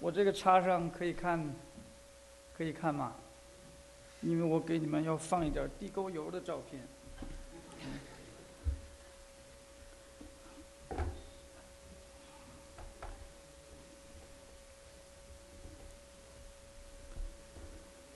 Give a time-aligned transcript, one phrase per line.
[0.00, 1.54] 我这个插上可以看，
[2.56, 3.14] 可以看吗？
[4.22, 6.82] 因为我给你们要放一点地沟油的照片。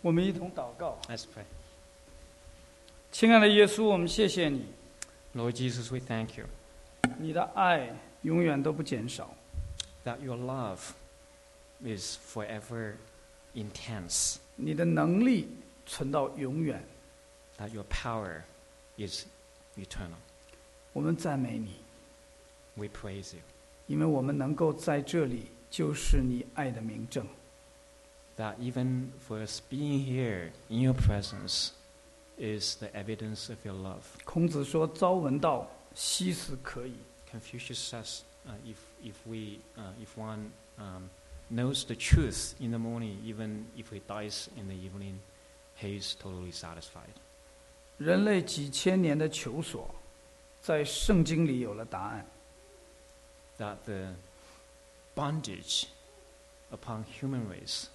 [0.03, 1.45] 我们一同祷告，Let's pray.
[3.11, 4.67] 亲爱的耶稣，我们谢谢你
[5.35, 6.45] ，Lord Jesus, we thank you
[7.19, 9.35] 你的爱永远都不减少。
[10.05, 10.91] that your love
[11.84, 12.94] is forever
[13.56, 15.48] intense, 你的能力
[15.86, 16.84] 存到永远。
[17.60, 18.42] that your power
[18.98, 19.26] is
[19.78, 20.18] eternal.
[20.94, 21.76] 我们赞美你，
[22.76, 23.42] We praise you.
[23.88, 27.28] 因为我们能够在这里，就是你爱的明证。
[28.38, 31.72] That even for us being here in your presence
[32.38, 34.04] is the evidence of your love.
[34.24, 36.96] 孔子说：“朝闻道，夕死可矣。
[37.30, 41.10] Confucius says, uh, if, if, we, uh, if one um,
[41.50, 45.20] knows the truth in the morning, even if he dies in the evening,
[45.76, 47.16] he is totally satisfied.
[47.98, 49.94] ”人类几千年的求索，
[50.62, 52.26] 在圣经里有了答案。
[53.58, 54.14] That the
[55.16, 55.88] bondage
[56.72, 57.88] upon human race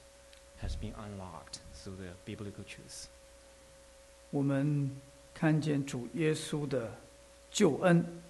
[0.61, 3.07] has been unlocked through the biblical truth.
[4.31, 4.91] 我们
[5.33, 6.91] 看见主耶稣的
[7.51, 8.23] 救恩，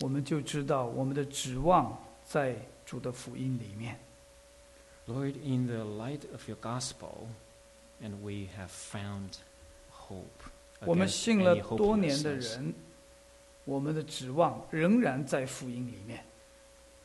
[0.00, 2.56] 我们就知道我们的指望在
[2.88, 3.98] 主的福音里面。
[5.06, 7.28] Lord, in the light of your gospel,
[8.02, 9.36] and we have found
[9.90, 10.24] hope
[10.80, 12.52] 我们 against 信了 any 多年的 hopelessness.
[12.56, 12.74] 人，
[13.64, 16.24] 我们的指望仍然在福音里面。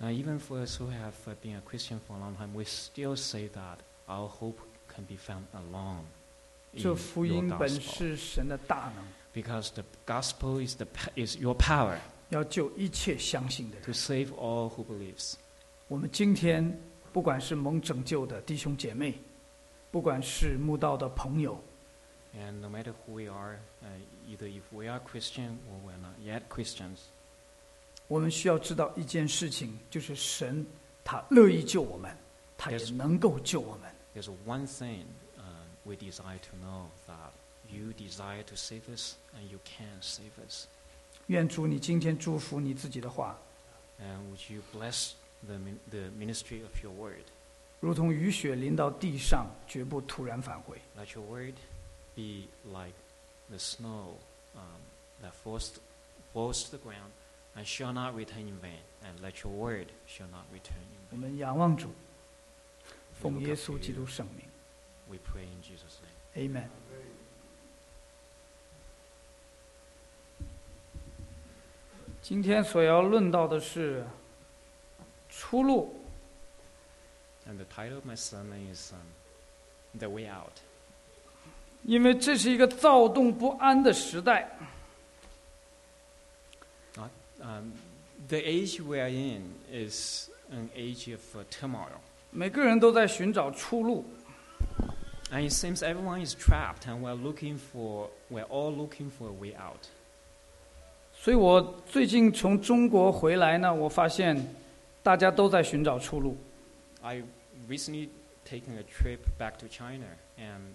[0.01, 2.63] Uh, even for us who have uh, been a Christian for a long time, we
[2.63, 6.03] still say that our hope can be found alone
[6.77, 7.79] 这 in 福 your 音本 gospel.
[7.97, 11.97] 是神的大能， Because the gospel is, the, pa- is your power
[12.29, 13.93] 要救一切相信的 to 人。
[13.93, 15.33] save all who believes.
[15.93, 16.79] 我们今天
[17.11, 19.13] 不管是蒙拯救的弟兄姐妹，
[19.91, 21.59] 不管是慕道的朋友，
[22.35, 23.87] And no matter who we are, uh,
[24.27, 26.99] either if we are Christian or we're not yet Christians,
[28.07, 30.65] 我们需要知道一件事情，就是神
[31.03, 32.15] 他乐意救我们，
[32.57, 32.93] 他也 Yes.
[32.93, 33.91] 能够救我们。
[34.13, 35.05] there's one thing
[35.37, 35.41] uh,
[35.83, 37.31] we desire to know that
[37.67, 40.67] you desire to save us and you can save us.
[41.27, 43.39] 愿主你今天祝福你自己的话，
[43.99, 45.13] And would you bless
[45.47, 47.23] the, min- the ministry of your word?
[47.79, 50.77] 如同雨雪淋到地上，绝不突然返回。
[50.97, 51.53] Let your word
[52.15, 52.93] be like
[53.49, 54.15] the snow
[54.55, 54.81] um,
[55.23, 55.71] that falls,
[56.33, 57.11] falls to the ground
[57.55, 58.79] and shall not return in vain.
[59.01, 61.21] And let your word shall not return 我 in vain.
[61.21, 61.93] 们仰望主， We
[63.21, 64.07] 奉 look 耶 up 稣 to 基督 you.
[64.07, 64.45] 圣名
[65.09, 66.51] We pray in Jesus' name.
[66.51, 66.67] ，Amen。
[72.21, 74.05] 今天所要论到的是
[75.33, 75.95] 出路。
[77.47, 80.53] And the title of my sermon is um, The Way Out.
[81.83, 84.49] 因为这是一个躁动不安的时代，
[87.41, 87.71] Um,
[88.27, 91.87] the age we are in is an age of uh, turmoil.
[92.31, 94.03] 每个人都在寻找出路。
[95.31, 99.31] And it seems everyone is trapped and we're looking for, we're all looking for a
[99.31, 99.87] way out.
[101.13, 104.35] 所以我最近从中国回来呢，我发现
[105.03, 106.37] 大家都在寻找出路。
[107.01, 107.23] I
[107.67, 108.09] recently
[108.45, 110.05] taken a trip back to China
[110.37, 110.73] and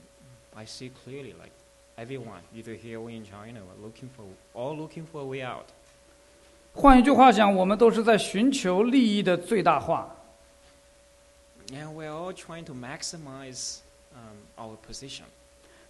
[0.55, 1.53] I see clearly like
[1.97, 4.25] everyone, either here or in China, are looking for,
[4.55, 5.67] all looking for a way out.
[6.73, 10.15] 换一句话讲，我们都是在寻求利益的最大化。
[11.69, 13.79] And we're all trying to maximize
[14.13, 15.25] um, our position.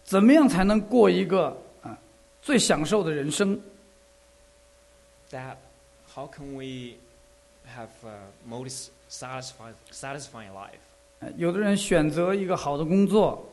[0.05, 1.99] 怎么样才能过一个啊
[2.43, 3.61] 最享受的人生？
[5.31, 5.57] That
[6.15, 6.97] how can we
[7.69, 10.81] have a most satisfied, satisfying life?
[11.21, 13.47] 呃有的人选择一个好的工作，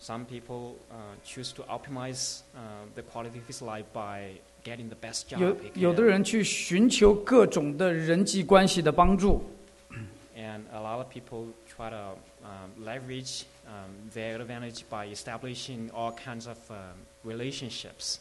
[0.00, 4.96] Some people uh, choose to optimize uh, the quality of his life by getting the
[5.00, 5.38] best job.
[5.40, 5.82] 有 he can.
[5.82, 9.44] 有的人去寻求各种的人际关系的帮助，
[10.36, 16.12] And a lot of people try to um, leverage um, their advantage by establishing all
[16.12, 18.16] kinds of um, relationships.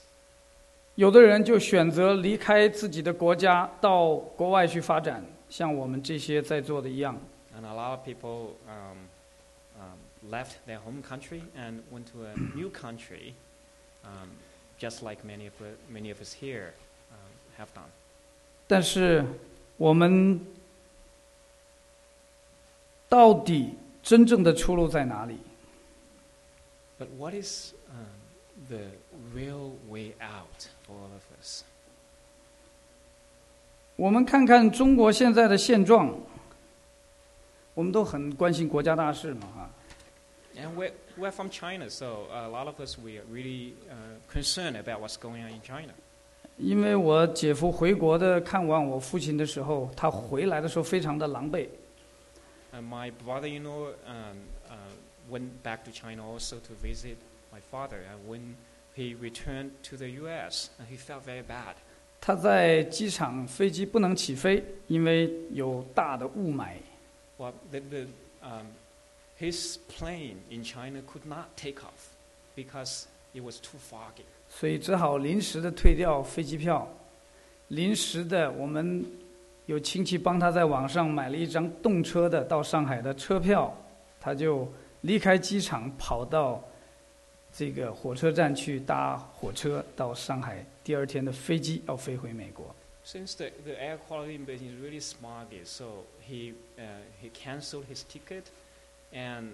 [0.96, 5.24] 有的人就选择离开自己的国家，到国外去发展，
[5.54, 7.20] 像我们这些在座的一样。
[7.56, 9.10] And a lot of people um,
[9.80, 9.98] um,
[10.30, 13.34] left their home country and went to a new country,
[14.04, 14.30] um,
[14.80, 16.74] just like many of, uh, many of us here
[17.12, 17.90] um, have done.
[18.68, 19.26] 但是
[19.78, 20.40] 我们
[23.10, 23.74] 到底
[24.04, 25.40] 真正的出路在哪里？
[27.00, 28.92] But what is um, the
[29.34, 31.64] real way out for all of us?
[33.97, 36.13] 我们看看中国现在的现状，
[37.75, 39.71] 我们都很关心国家大事嘛，哈。
[40.57, 43.95] And we're, we're from China, so a lot of us, we are really uh,
[44.33, 45.93] concerned about what's going on in China.
[46.59, 51.69] 因为我姐夫回国的看望我父亲的时候，他回来的时候非常的狼狈
[52.73, 54.37] ，And my brother-in-law um,
[54.69, 57.17] uh, went back to China also to visit
[57.53, 57.99] my father.
[57.99, 58.55] And when
[58.97, 61.75] he returned to the U.S., and he felt very bad.
[62.27, 66.77] 他在机场飞机不能起飞，因为有大的雾霾。
[67.37, 68.07] Well, the, the,
[68.43, 68.69] um,
[69.39, 72.15] his plane in China could not take off
[72.57, 73.05] because
[73.35, 74.25] it was too foggy.
[74.49, 76.89] 所以只好临时的退掉飞机票，
[77.69, 79.05] 临时的我们
[79.67, 83.77] 有亲戚帮他在网上买了一张动车的到上海的车票，
[84.19, 84.67] 他就
[85.03, 86.65] 离开机场跑到
[87.57, 92.75] 这个火车站去搭火车到上海，第二天的飞机要飞回美国。
[93.07, 96.83] Since the, the air quality in Beijing is really smoggy, so he, uh,
[97.23, 98.45] he canceled his ticket,
[99.13, 99.53] and,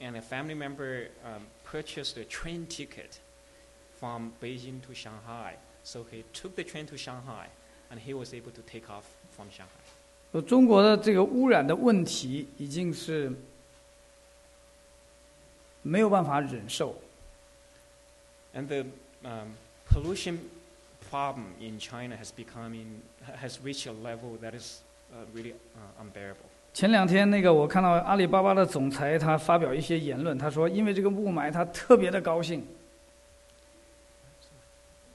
[0.00, 3.20] and a family member um, purchased a train ticket
[4.00, 5.54] from Beijing to Shanghai.
[5.84, 7.46] So he took the train to Shanghai,
[7.90, 9.04] and he was able to take off
[9.36, 9.84] from Shanghai.
[10.32, 13.32] 呃中国的这个污染的问题已经是
[15.82, 16.94] 没有办法忍受，
[18.53, 18.85] And the
[19.23, 19.55] um,
[19.89, 20.39] pollution
[21.09, 23.01] problem in China has become in,
[23.39, 24.81] has reached a level that is
[25.11, 26.49] uh, really uh, unbearable.
[26.73, 32.65] 前两天那个我看到阿里巴巴的总裁他发表一些言论，他说因为这个雾霾他特别的高兴。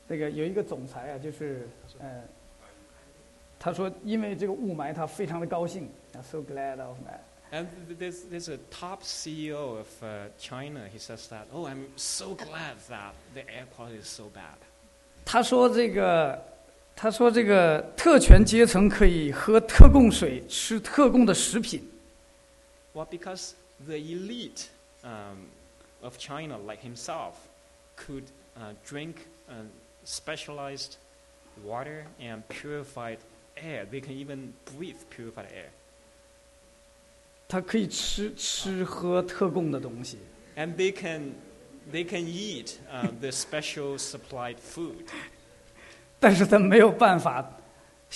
[0.09, 2.23] 这个有一个总裁啊，就是呃，
[3.59, 7.21] 他说因为这个雾霾他非常的高兴，I'm so glad of that。
[7.53, 10.87] And th- there's, there's a top CEO of uh, China.
[10.93, 14.59] He says that, oh, I'm so glad that the air quality is so bad.
[15.25, 16.43] 他说这个，
[16.95, 21.83] 他说这个特权阶层可以喝特供水，吃特供的食品。
[22.95, 23.53] Well, because
[23.87, 24.67] the elite
[25.03, 25.49] um,
[26.03, 27.35] of China, like himself,
[27.97, 28.25] could
[28.57, 29.65] uh, drink uh,
[30.05, 30.97] specialized
[31.65, 33.19] water and purified
[33.57, 33.87] air.
[33.91, 35.71] They can even breathe purified air.
[37.54, 40.18] 他可以吃吃喝特供的东西
[40.56, 41.34] ，And they can,
[41.92, 45.06] they can eat uh, the special supplied food.
[46.20, 47.48] 但是他没有办法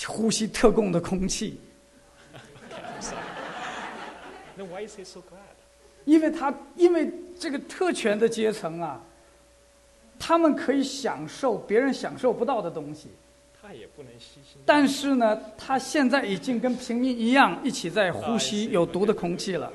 [0.08, 1.60] 呼吸特供的空气。
[4.56, 5.54] Then why is he so glad?
[6.04, 7.08] 因为他因为
[7.38, 9.00] 这个特权的阶层啊，
[10.18, 13.10] 他们可以享受别人享受不到的东西，
[14.64, 19.72] 但是呢，他现在已经跟平民一样，一起在呼吸有毒的空气了，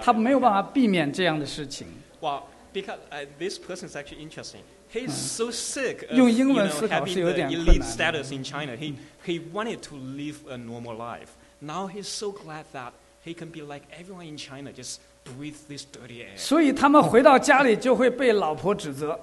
[0.00, 1.86] 他没有办法避免这样的事情。
[2.20, 2.42] Well,
[2.72, 4.62] because uh, this person is actually interesting.
[4.92, 7.88] He's so sick of 用英文思考是有点困 elite 难。
[7.88, 8.76] status in China.
[8.76, 8.94] He,
[9.26, 11.30] he wanted to live a normal life.
[11.58, 12.92] Now he's so glad that
[13.24, 16.36] he can be like everyone in China, just breathe this dirty air.
[16.36, 19.18] 所以他们回到家里就会被老婆指责，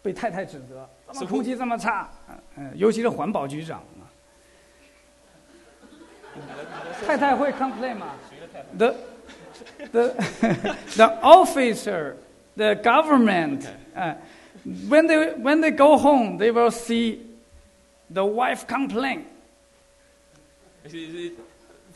[0.00, 2.09] 被太太指责，怎么 So 空气这么差？
[2.29, 4.05] 嗯、嗯尤其是环保局长啊，
[7.05, 8.15] 太太会 complain 吗？
[8.77, 8.95] The
[9.91, 10.13] the
[10.95, 12.15] the officer,
[12.55, 14.15] the government, uh,
[14.87, 17.21] when they when they go home, they will see
[18.09, 19.25] the wife complain.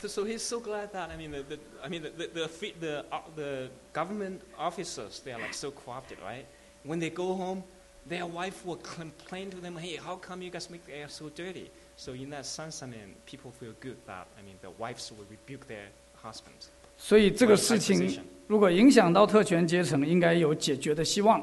[0.06, 2.74] So he's so glad that I mean the, the I mean the the the, fi-
[2.78, 6.44] the, uh, the government officers they are like so corrupted, right?
[6.82, 7.62] When they go home,
[8.08, 11.30] their wife will complain to them, "Hey, how come you guys make the air so
[11.30, 15.10] dirty?" So in that sense, I mean, people feel good that I mean the wives
[15.10, 15.88] will rebuke their
[16.22, 16.68] husbands.
[16.98, 18.22] 所以这个 for 事 that 情 position.
[18.46, 21.40] 如果影响到特权阶层，应该有解决的希望。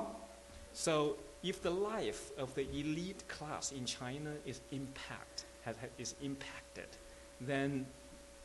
[0.73, 6.87] So if the life of the elite class in China is impact has, is impacted,
[7.45, 7.85] then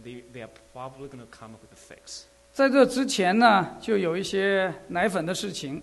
[0.02, 2.22] they, they are probably going to come up with a fix.
[2.52, 5.82] 在这之前呢，就有一些奶粉的事情。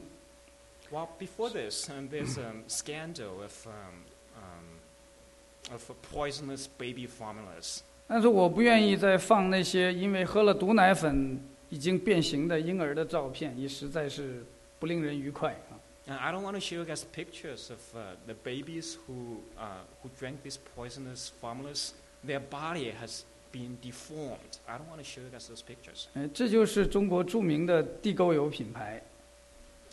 [0.91, 4.05] Well, before this, um, there's a scandal of, um,
[4.37, 7.81] um, of poisonous baby formulas.
[8.07, 14.43] 但是我不愿意再放那些因为喝了毒奶粉已经变形的婴儿的照片，也实在是
[14.77, 15.79] 不令人愉快啊。
[16.05, 19.83] And I don't want to show you guys pictures of uh, the babies who, uh,
[20.03, 21.93] who drank these poisonous formulas.
[22.23, 24.59] Their body has been deformed.
[24.67, 26.07] I don't want to show you guys those pictures.
[26.13, 29.01] 呃，这就是中国着名的地沟油品牌。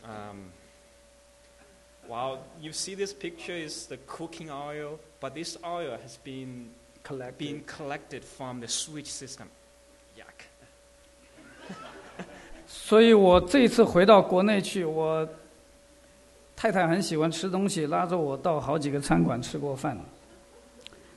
[0.03, 0.51] Um,
[2.09, 6.71] well, you see this picture is the cooking oil, but this oil has been
[7.03, 9.47] Collect been collected from the sewage system.
[10.15, 10.45] Yuck.
[12.67, 15.27] 所以我这一次回到国内去，我
[16.55, 19.99] 太太很喜欢吃东西，拉着我到好几个餐馆吃过饭。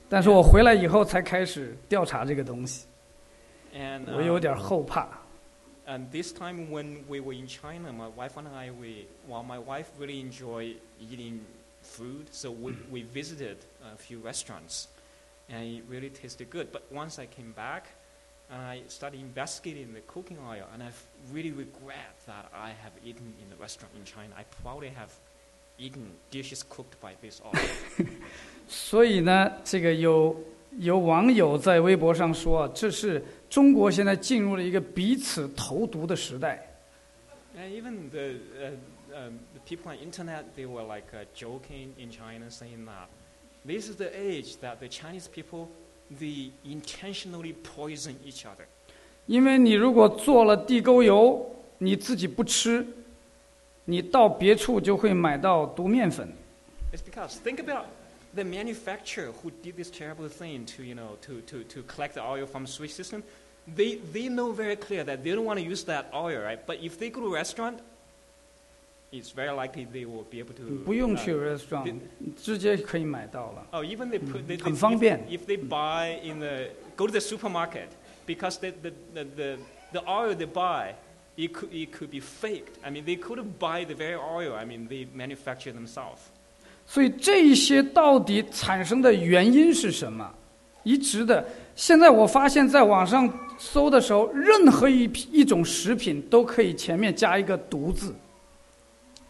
[0.08, 2.86] 但是我回来以后才开始调查这个东西。
[3.76, 5.06] And 我有 um, 点后怕。
[5.88, 9.58] And this time when we were in China, my wife and I, we, well, my
[9.58, 11.40] wife really enjoyed eating
[11.82, 13.58] food, so we, we visited
[13.92, 14.88] a few restaurants,
[15.50, 16.72] and it really tasted good.
[16.72, 17.88] But once I came back,
[18.50, 20.90] and I started investigating the cooking oil, and I
[21.32, 24.34] really regret that I have eaten in the restaurant in China.
[24.38, 25.12] I probably have
[25.78, 28.06] eaten dishes cooked by this oil.
[28.68, 30.34] 所以呢，这个有
[30.78, 36.65] 有网友在微博上说，这是 中国现在进入了一个彼此投毒的时代。
[37.57, 38.71] And even the, uh,
[39.13, 43.07] um, the people on internet, they were like uh, joking in China, saying that
[43.65, 45.67] this is the age that the Chinese people
[46.09, 48.65] they intentionally poison each other.
[49.25, 52.85] 因为你如果做了地沟油，你自己不吃，
[53.85, 56.31] 你到别处就会买到毒面粉。
[56.93, 57.85] It's because think about
[58.34, 62.22] the manufacturer who did this terrible thing to you know to, to, to collect the
[62.22, 63.22] oil from Swiss system.
[63.66, 66.60] They they know very clear that they don't want to use that oil, right?
[66.66, 67.80] But if they go to a restaurant,
[69.10, 70.62] it's very likely they will be able to.
[70.84, 72.00] 不用 uh, 去 restaurant，
[72.36, 73.66] 直接可以买到了。
[73.70, 75.24] Oh, even they put they, they, 很方便。
[75.28, 77.88] if, if they buy in the go to the supermarket
[78.26, 79.58] because the the, the, the,
[79.92, 80.94] the oil they buy
[81.36, 82.78] it could it could be faked.
[82.84, 84.54] I mean they couldn't buy the very oil.
[84.54, 86.20] I mean they manufacture themselves.
[86.91, 90.27] 所以这一些到底产生的原因是什么？
[90.81, 98.11] 一直的，现在我发现在网上搜的时候，任何一一种食品都可以前面加一个“毒”字。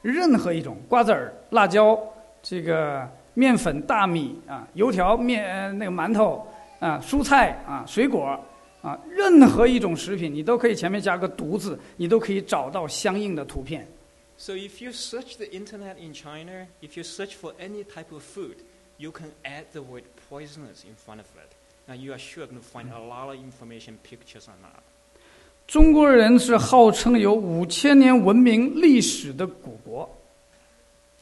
[0.02, 2.00] 任何一种瓜子儿、辣椒、
[2.42, 6.48] 这个面粉、大米啊、油条、面那个馒头
[6.80, 8.40] 啊、蔬菜啊、水果
[8.82, 13.86] 啊，任何一种食品你都可以前面加个“毒”字，你都可以找到相应的图片。
[14.39, 18.57] So if you search the internet in China, if you search for any type of food,
[18.99, 21.53] you can add the word poisonous in front of it.
[21.87, 24.83] Now you are sure going to find a lot of information, pictures on that.
[25.67, 30.09] 中国人是号称有五千年文明历史的古国，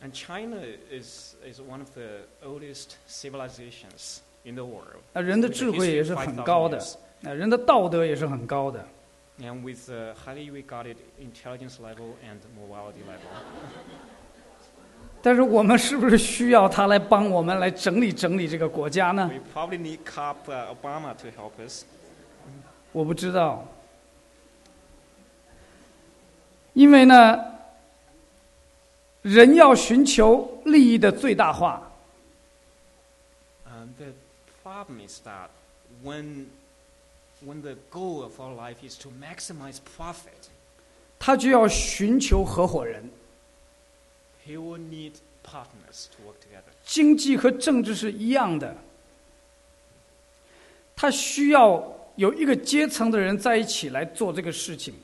[0.03, 0.57] And China
[0.91, 5.03] is, is one of the oldest civilizations in the world.
[5.13, 8.85] 那人的 with a 智慧 history 也 of 是很 5,000高的 years.，呃，人的道德也是很高的。
[9.40, 13.30] And with a highly regarded intelligence level and morality level.
[15.22, 21.84] 但是我们是不是需要他来帮我们来整理整理这个国家呢？We probably need Cop uh, Obama to help us.
[22.94, 23.68] 我不知道，
[26.74, 27.40] 因为呢，
[29.24, 31.92] 人要寻求利益的最大化
[33.66, 34.14] ，Um, the
[34.64, 35.50] problem is that
[36.04, 36.46] when,
[37.45, 40.49] when the goal of our life is to maximize profit,
[41.19, 43.11] 他就要寻求合伙人。
[44.47, 45.13] he will need
[45.43, 46.73] partners to work together.
[46.85, 48.77] 经济和政治是一样的，
[50.97, 54.95] 他需要有一个阶层的人在一起来做这个事情，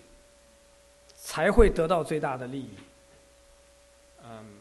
[1.16, 2.70] 才会得到最大的利益。
[4.22, 4.60] Um,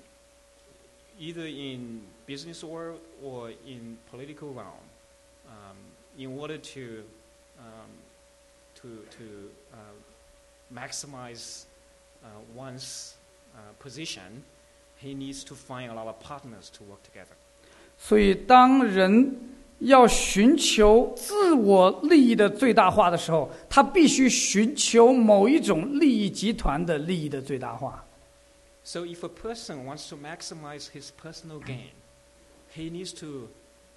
[1.19, 4.83] either in business world or in political realm,
[5.47, 5.75] um,
[6.17, 7.05] in order to, um,
[8.81, 9.77] to, to uh,
[10.73, 11.65] maximize
[12.23, 13.15] uh, one's
[13.55, 14.43] uh, position,
[14.97, 17.35] he needs to find a lot of partners to work together.
[17.97, 19.35] 所以，当人
[19.79, 28.03] 要寻求自我利益的最大化的时候，他必须寻求某一种利益集团的利益的最大化。
[28.83, 31.91] So if a person wants to maximize his personal gain,
[32.75, 33.49] he needs to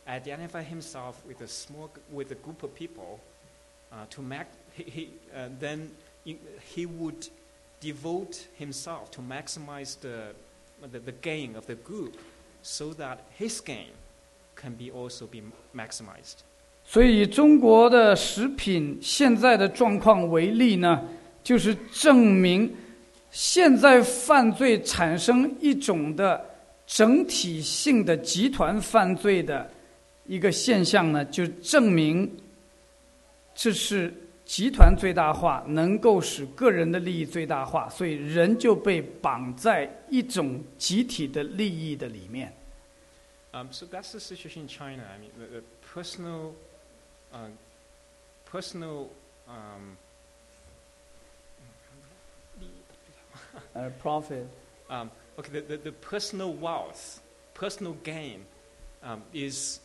[0.06, 3.20] identify himself with a small, with a group of people.
[4.09, 5.89] To mac, he, he, uh, then
[6.25, 7.29] he, would
[7.79, 10.35] devote himself to maximize the,
[10.91, 12.17] the, the gain of the group,
[12.61, 13.91] so that his gain
[14.55, 15.41] can be also be
[15.73, 16.43] maximized.
[16.83, 21.01] 所以，以中国的食品现在的状况为例呢，
[21.41, 22.75] 就是证明
[23.31, 26.43] 现在犯罪产生一种的
[26.85, 29.69] 整体性的集团犯罪的
[30.27, 32.29] 一个现象呢，就证明
[33.55, 42.53] 这是集团最大化能够使个人的利益最大化，所以人就被绑在一种集体的利益的里面。
[43.53, 45.03] Um, so that's the situation in China.
[45.09, 46.53] I mean, the, the personal,
[47.33, 47.49] uh,
[48.51, 49.07] personal.
[49.47, 49.95] Um,
[53.73, 54.47] 呃，profit。
[54.89, 57.21] um, okay, the, the, the personal wealth,
[57.53, 58.41] personal gain,
[59.01, 59.79] um, is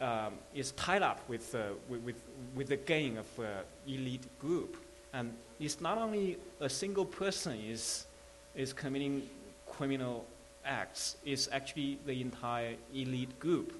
[0.00, 2.16] um, is tied up with, uh, with, with
[2.54, 4.76] with the gain of uh, elite group,
[5.12, 8.06] and it's not only a single person is
[8.54, 9.22] is committing
[9.66, 10.24] criminal
[10.64, 11.16] acts.
[11.24, 13.72] It's actually the entire elite group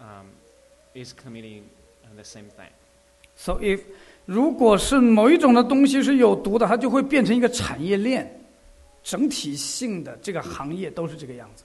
[0.00, 0.28] um,
[0.94, 1.64] is committing
[2.04, 2.72] uh, the same thing.
[3.36, 3.80] So if
[4.26, 8.30] 如果是某一种的东西是有毒的，它就会变成一个产业链，
[9.02, 11.64] 整体性的这个行业都是这个样子。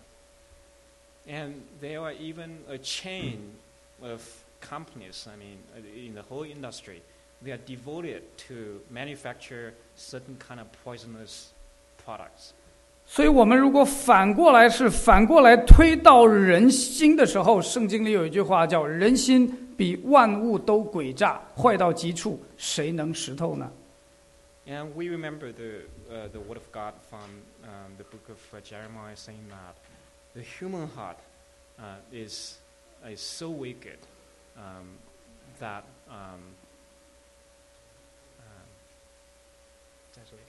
[1.27, 3.55] And there are even a chain
[4.01, 4.21] of
[4.61, 7.01] companies, I mean, uh, in the whole industry,
[7.43, 11.47] they are devoted to manufacture certain kind of poisonous
[12.05, 12.53] products.
[13.05, 23.71] 所以，我们如果反过来是反过来推到人心的时候，圣经里有一句话叫“人心比万物都诡诈，坏到极处，谁能识透呢
[24.65, 27.23] And we remember the, uh, the word of God from
[27.63, 29.75] um, the book of uh, Jeremiah saying that
[30.33, 31.17] the human heart
[31.79, 32.57] uh, is,
[33.05, 33.99] is so wicked
[34.55, 34.97] um,
[35.59, 35.83] that.
[36.09, 36.55] Um,
[38.39, 38.67] um,
[40.15, 40.43] that's wicked.？”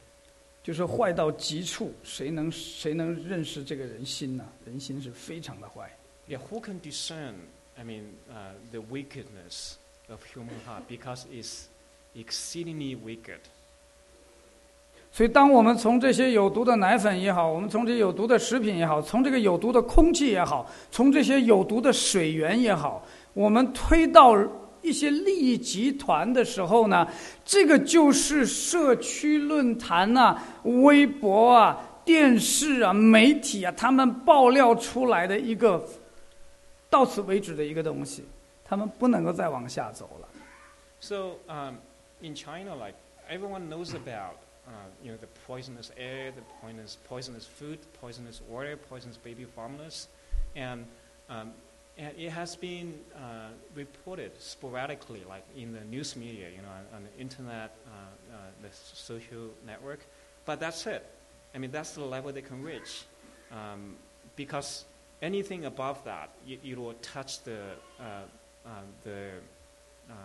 [0.63, 4.47] 就是坏到极处，谁能谁能认识这个人心呢？
[4.67, 5.91] 人心是非常的坏。
[6.29, 7.35] Yeah, who can discern,
[7.75, 9.77] I mean, uh, the wickedness
[10.11, 11.69] of human heart because it's
[12.15, 13.41] exceedingly wicked.
[15.16, 24.36] 所以，当我们从这些有毒的奶粉也好，我们从这有毒的食品也好，从这个有毒的空气也好，从这些有毒的水源也好，我们推到
[24.82, 27.08] 一些利益集团的时候呢，
[27.46, 35.88] 这个就是社区论坛呐、微博啊、电视啊、媒体啊，他们爆料出来的一个
[36.90, 38.26] 到此为止的一个东西，
[38.66, 40.28] 他们不能够再往下走了。
[41.00, 41.76] So um,
[42.20, 42.96] in China, like
[43.30, 44.72] everyone knows about, uh,
[45.04, 50.08] you know, the poisonous air, the poisonous, poisonous food, poisonous water, poisonous baby formulas,
[50.56, 50.86] and
[51.30, 51.52] um,
[51.98, 56.98] and it has been uh, reported sporadically, like in the news media, you know, on,
[56.98, 60.00] on the internet, uh, uh, the social network.
[60.46, 61.06] But that's it.
[61.54, 63.04] I mean, that's the level they can reach,
[63.52, 63.96] um,
[64.36, 64.86] because
[65.22, 67.60] anything above that, you, it will touch the
[68.00, 68.04] uh,
[68.66, 68.70] uh,
[69.04, 69.30] the
[70.10, 70.16] um,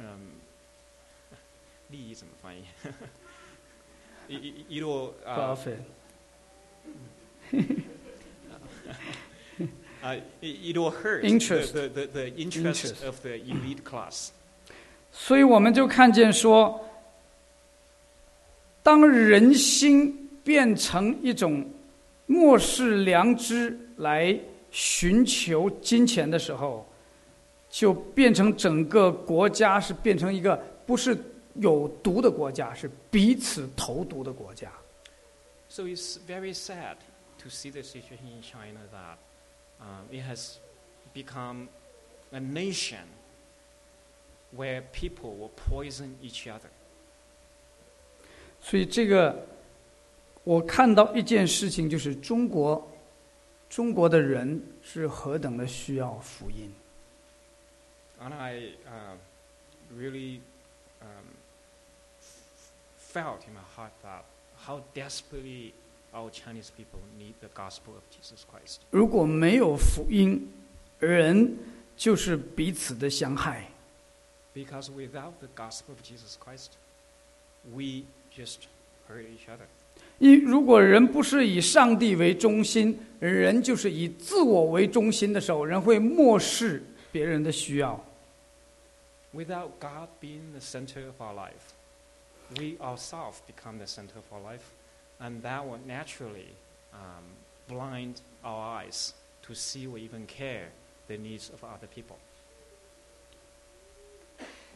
[0.00, 0.20] um,
[1.90, 2.62] 利益怎么翻译？
[5.24, 5.78] 啊，profit，
[15.10, 16.78] 所以我们就看见说，
[18.82, 21.66] 当人心变成一种
[22.26, 24.38] 漠视良知来
[24.70, 26.86] 寻求金钱的时候，
[27.70, 30.54] 就变成整个国家是变成一个
[30.86, 31.16] 不是。
[31.57, 34.71] 有毒的国家，是彼此投毒的国家。
[35.69, 36.97] So it's very sad
[37.39, 39.17] to see the situation in China that
[39.79, 40.57] um, it has
[41.13, 41.67] become
[42.31, 43.05] a nation
[44.55, 46.69] where people will poison each other.
[48.61, 49.45] 所以这个，
[50.43, 52.87] 我看到一件事情，就是中国，
[53.69, 56.73] 中国的人是何等的需要福音。
[58.21, 59.17] And I um,
[59.97, 60.39] really
[61.01, 61.36] um, f-
[63.07, 64.23] felt in my heart that
[64.65, 65.73] how desperately
[66.13, 68.81] our Chinese people need the gospel of Jesus Christ.
[68.91, 70.51] 如果没有福音，
[70.99, 71.57] 人
[71.95, 73.69] 就是彼此的相害。
[74.53, 76.73] Because without the gospel of Jesus Christ,
[77.73, 78.03] we
[78.35, 78.67] just
[79.09, 79.65] hurt each other.
[80.19, 87.99] 因如果人不是以上帝为中心，人就是以自我为中心的时候，人会漠视别人的需要。
[89.33, 91.73] Without God being the center of our life,
[92.57, 94.71] we ourselves become the center of our life,
[95.19, 96.53] and that will naturally
[96.93, 97.23] um,
[97.67, 99.13] blind our eyes
[99.47, 100.69] to see or even care
[101.07, 102.17] the needs of other people.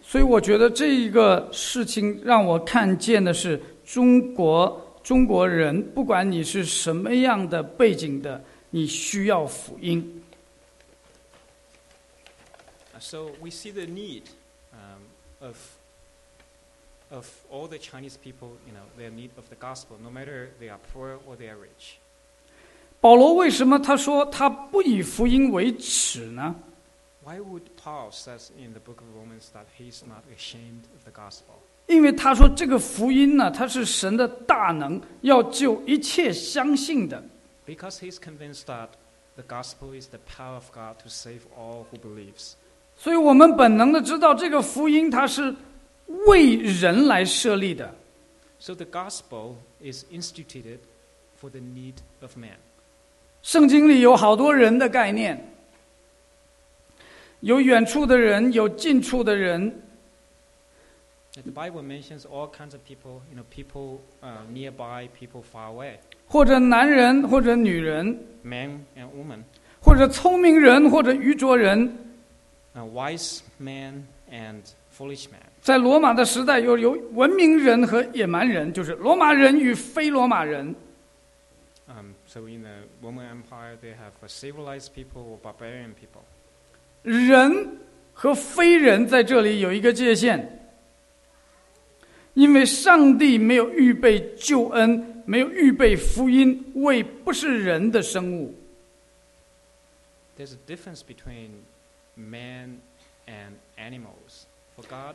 [0.01, 10.23] 所以我觉得这一个事情让我看见的是，中国中国人，不管你是什么样的背景的，你需要福音。
[12.95, 14.23] Uh, So we see the need
[14.73, 15.01] um,
[15.39, 15.55] of,
[17.11, 20.69] of all the Chinese people, you know, their need of the gospel, no matter they
[20.69, 21.97] are poor or they are rich.
[22.99, 26.55] 保罗为什么他说他不以福音为耻呢？
[27.23, 31.11] Why would Paul says in the book of Romans that he's not ashamed of the
[31.11, 31.59] gospel?
[31.87, 37.23] 因为他说这个福音呢，它是神的大能，要救一切相信的。
[37.65, 38.89] Because he's convinced that
[39.35, 42.53] the gospel is the power of God to save all who believes.
[42.97, 45.55] 所以我们本能的知道，这个福音它是
[46.26, 47.94] 为人来设立的。
[48.58, 50.78] So the gospel is instituted
[51.40, 52.56] for the need of man.
[53.42, 55.38] 圣经里有好多人的概念，
[57.40, 59.82] 有远处的人，有近处的人
[61.32, 65.96] ，The Bible mentions all kinds of people, you know, people uh, nearby, people far away,
[66.28, 69.42] 或者男人，或者女人，Man and woman.
[69.80, 71.98] 或者聪明人，或者愚拙人
[72.76, 74.62] ，uh, wise man and
[74.96, 75.40] foolish man.
[75.62, 80.74] 在罗马的时代，有有文明人和野蛮人，就是罗马人与非罗马人。
[81.86, 82.70] Um, so in the
[83.00, 86.22] Roman Empire, they have uh, civilized people or barbarian people.
[87.02, 87.78] 人
[88.12, 90.44] 和非人在这里有一个界限，
[92.34, 98.52] 因为上帝没有预备救恩，没有预备福音为不是人的生物。
[100.36, 101.50] There's a difference between
[102.16, 102.78] man
[103.26, 104.46] and animals.
[104.74, 105.14] For God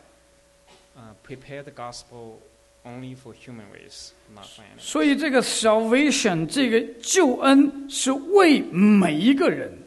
[0.98, 2.40] uh, prepared the gospel
[2.84, 4.82] only for human race, not for animals.
[4.82, 9.78] 所以这个 salvation 这个救恩是为每一个人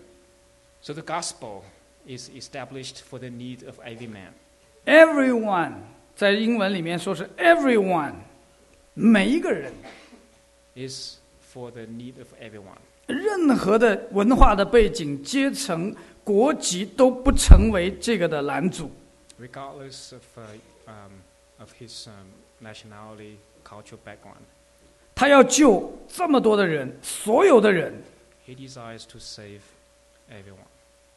[0.82, 1.62] So the gospel
[2.06, 5.74] is established for the need of every man.，everyone，
[6.16, 8.14] 在英文里面说是 everyone，
[8.94, 9.72] 每一个人
[10.74, 11.16] ，Is
[11.52, 12.78] for the need of everyone.
[13.06, 18.90] 任何的文化的背景、阶层、国籍都不成为这个的拦阻。
[19.40, 20.42] regardless of, uh,
[20.90, 21.22] um,
[21.58, 22.26] of his um,
[22.60, 24.42] nationality, cultural background.
[25.14, 28.02] 他要救这么多的人，所有的人。
[28.46, 29.60] He desires to save
[30.30, 30.66] everyone.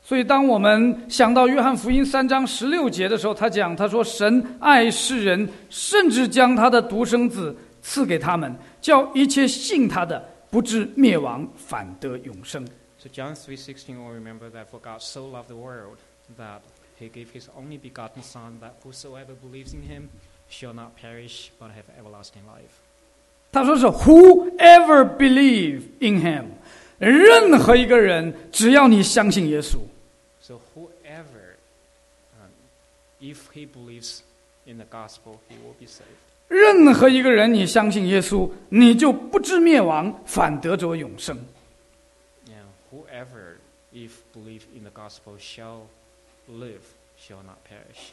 [0.06, 12.68] 所以，当我们想到约翰福音三章十六节的时候，他讲，他说：“神爱世人，甚至将他的独生子赐给他们，叫一切信他的不至灭亡，反得永生。
[13.00, 15.98] So John 3:16 will remember that for God so loved the world
[16.38, 16.60] that
[16.99, 20.09] he gave his only begotten son that whosoever believes in him
[20.49, 22.83] shall not perish but have everlasting life.
[23.51, 26.47] ”他说是 “Whoever believe in him”，
[26.99, 29.79] 任何一个人，只要你相信耶稣，
[30.41, 31.57] So whoever
[32.37, 32.51] um,
[33.21, 34.21] if he believes
[34.67, 36.05] in the gospel, he will be saved.
[36.49, 41.39] 任何一个人，你相信耶稣，你就不至灭亡，反得着永生。
[42.47, 43.57] Yeah, whoever
[43.93, 45.83] if believe in the gospel shall
[46.49, 46.83] live,
[47.19, 48.13] shall not perish.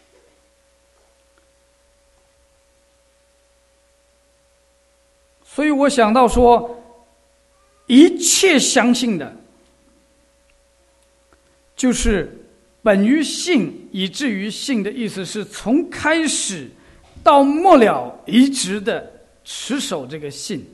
[5.43, 6.83] 所以我想到说，
[7.87, 9.33] 一切相信的，
[11.77, 12.29] 就是
[12.81, 16.69] 本于信，以至于信的意思是从开始
[17.23, 19.09] 到末了，一直的
[19.45, 20.65] 持守这个信。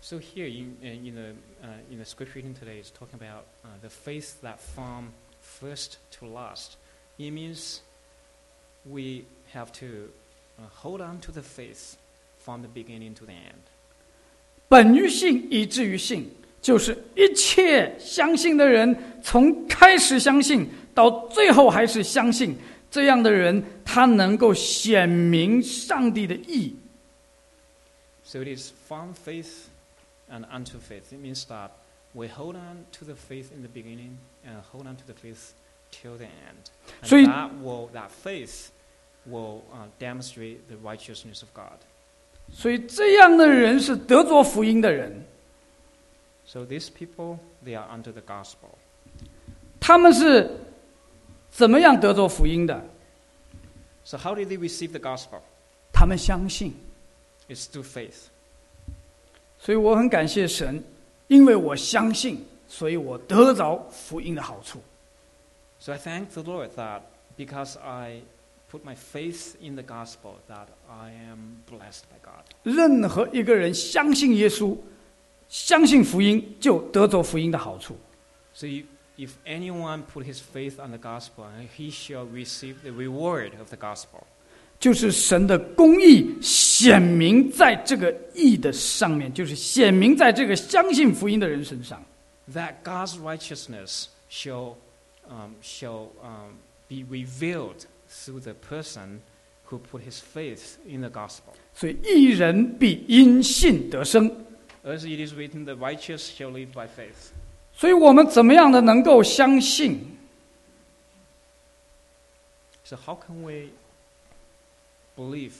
[0.00, 3.46] So here in, uh, in the uh, in the scripture reading today is talking about
[3.64, 5.08] uh, the faith that from
[5.60, 6.76] first to last.
[7.18, 7.80] It means
[8.84, 10.10] we have to
[10.58, 11.96] uh, hold on to the faith
[12.38, 13.62] from the beginning to the end.
[14.68, 16.28] 本于信，以至于信，
[16.60, 22.56] 就是一切相信的人，从开始相信到最后还是相信，
[22.90, 26.74] 这样的人，他能够显明上帝的义。
[28.24, 29.68] So it is from faith
[30.28, 31.12] and unto faith.
[31.12, 31.70] It means that
[32.14, 35.52] we hold on to the faith in the beginning and hold on to the faith
[35.90, 36.70] till the end.
[37.02, 38.70] And 所以- that will that faith
[39.28, 41.78] will uh, demonstrate the righteousness of God.
[42.52, 45.24] 所以这样的人是得着福音的人，
[46.46, 48.70] So these people they are under the gospel.
[49.80, 50.48] 他们是
[51.50, 52.84] 怎么样得着福音的？
[54.04, 55.40] So how did they receive the gospel?
[55.92, 56.74] 他们相信。
[57.48, 58.28] It's through faith.
[59.58, 60.82] 所以我很感谢神，
[61.30, 64.80] 因为我相信，所以我得着福音的好处。
[65.78, 67.02] So I thank the Lord that
[67.36, 68.22] because I
[68.70, 72.44] put my faith in the gospel that I am blessed by God.
[72.62, 74.76] 任何一个人相信耶稣，
[75.48, 77.96] 相信福音，就得着福音的好处。
[78.54, 78.84] So if,
[79.16, 81.44] if anyone put his faith on the gospel,
[81.76, 84.24] he shall receive the reward of the gospel.
[84.80, 92.02] 就是神的公义显明在这个义的上面，就是显明在这个相信福音的人身上。
[92.52, 94.76] That God's righteousness shall,
[95.28, 99.20] um, shall um, be revealed through the person
[99.68, 101.54] who put his faith in the gospel.
[101.74, 104.30] 所以义人必因信得生。
[104.84, 107.32] As it is written, the righteous shall live by faith.
[107.74, 110.16] 所以我们怎么样的能够相信？
[112.84, 113.70] So how can we
[115.16, 115.52] believe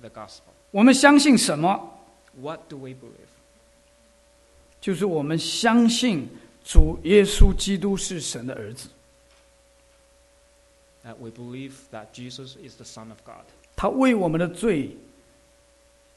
[0.00, 0.52] the gospel?
[0.70, 1.90] 我们相信什么？
[2.40, 3.28] What do we believe?
[4.80, 6.28] 就是我们相信
[6.64, 8.88] 主耶稣基督是神的儿子，
[11.04, 13.44] That we believe that Jesus is the Son of God.
[13.76, 14.96] 他为我们的罪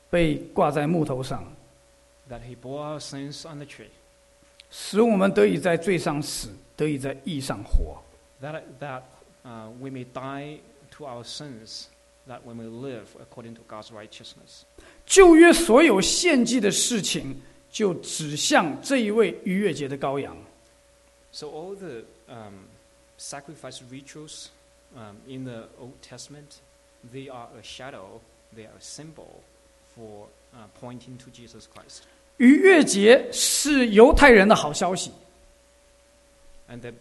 [0.09, 1.43] 被挂在木头上，
[2.29, 3.89] That he bore our sins on the tree.
[4.69, 8.01] 使我们得以在罪上死，得以在义上活。
[8.41, 9.01] That, that
[9.45, 10.59] uh, we may die
[10.91, 11.85] to our sins.
[12.27, 14.65] That we may live according to God's righteousness.
[15.05, 20.35] 旧约所有献祭的事情，就指向这一位逾越节的羔羊。
[21.31, 22.65] So all the um,
[23.17, 24.47] sacrifice rituals
[24.95, 26.59] um, in the Old Testament,
[27.13, 28.19] they are a shadow,
[28.53, 29.41] they are a symbol
[29.95, 32.01] for uh, pointing to Jesus Christ.
[32.37, 35.11] 逾越节是犹太人的好消息，
[36.69, 36.91] And the,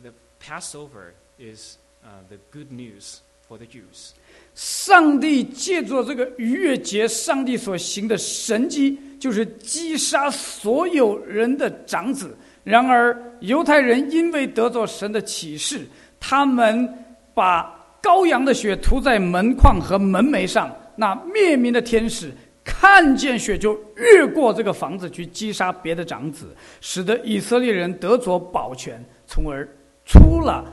[0.00, 4.11] the Passover is uh, the good news for the Jews.
[4.55, 12.35] 上帝借着这个逾越节，上帝所行的神迹，就是击杀所有人的长子。
[12.63, 15.87] 然而，犹太人因为得着神的启示，
[16.19, 16.91] 他们
[17.33, 22.31] 把羔羊的血涂在门框和门楣上，那灭民的天使
[22.65, 26.47] 看见血就越过这个房子去击杀别的长子，
[26.81, 29.65] 使得以色列人得着保全，从而
[30.03, 30.65] 出了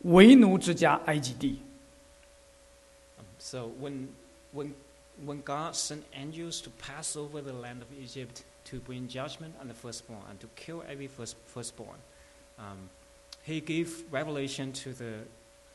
[0.00, 1.60] 为奴之家埃及地。
[3.38, 4.08] So when,
[4.52, 4.74] when,
[5.24, 9.68] when God sent angels to pass over the land of Egypt to bring judgment on
[9.68, 11.96] the firstborn and to kill every first, firstborn,
[12.58, 12.90] um,
[13.42, 15.14] he gave revelation to the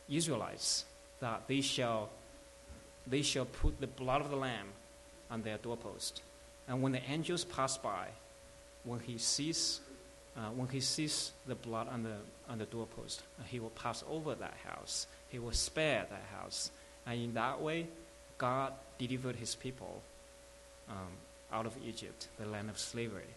[0.10, 0.86] Israelites
[1.20, 2.10] that they shall,
[3.08, 4.68] they shall put the blood of the lamb
[5.32, 6.22] on their doorpost.
[6.68, 8.08] And when the angels pass by,
[8.84, 9.80] when he sees,
[10.38, 12.16] uh, when he sees the blood on the,
[12.50, 15.08] on the doorpost, he will pass over that house.
[15.30, 16.72] He will spare that house.
[17.07, 17.87] And in that way,
[18.37, 20.03] God delivered his people
[20.89, 21.09] um,
[21.53, 23.29] out of Egypt, the land of slavery.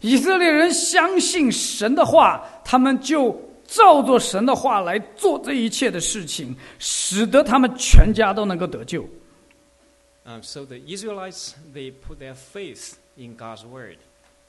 [0.00, 9.08] 以色列人相信神的话，他们就照着神的话来做这一切的事情，使得他们全家都能够得救。
[10.24, 13.96] Um, so the Israelites, they put their faith in God's word,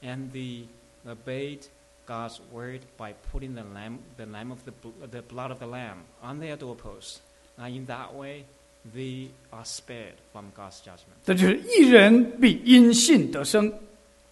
[0.02, 0.66] and they
[1.06, 1.60] obeyed
[2.06, 5.66] God's word by putting the lamb, the lamb of the, bl- the blood of the
[5.66, 7.20] lamb on their doorposts.
[7.56, 8.44] And in that way,
[8.94, 11.18] they are spared from God's judgment.
[11.24, 13.72] 这就是一人必因信得生。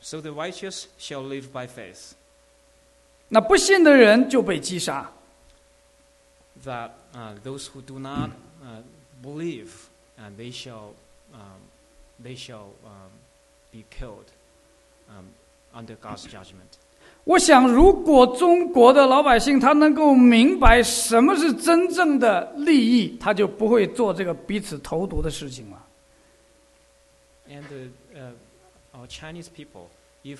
[0.01, 2.13] So the righteous shall live by faith.
[3.29, 5.13] 那不信的人就被击杀。
[6.65, 8.31] that uh, those who do not
[8.63, 8.81] uh,
[9.23, 9.89] believe,
[10.19, 10.95] and they shall,
[11.35, 11.61] um,
[12.19, 13.11] they shall um,
[13.73, 14.33] be killed
[15.11, 15.27] um,
[15.75, 16.79] under God's judgment.
[17.26, 25.88] 我想，如果中国的老百姓他能够明白什么是真正的利益，他就不会做这个彼此投毒的事情了。
[27.50, 28.34] And the, uh,
[28.94, 29.88] our Chinese people,
[30.24, 30.40] if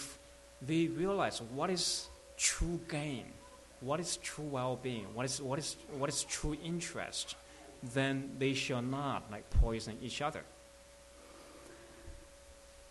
[0.66, 3.24] they realize what is true gain,
[3.80, 7.36] what is true well-being, what is, what is, what is true interest,
[7.94, 10.42] then they shall not like poison each other.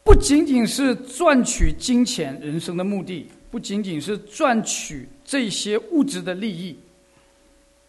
[0.03, 6.78] 不仅仅是赚取金钱人生的目的，不仅仅是赚取这些物质的利益，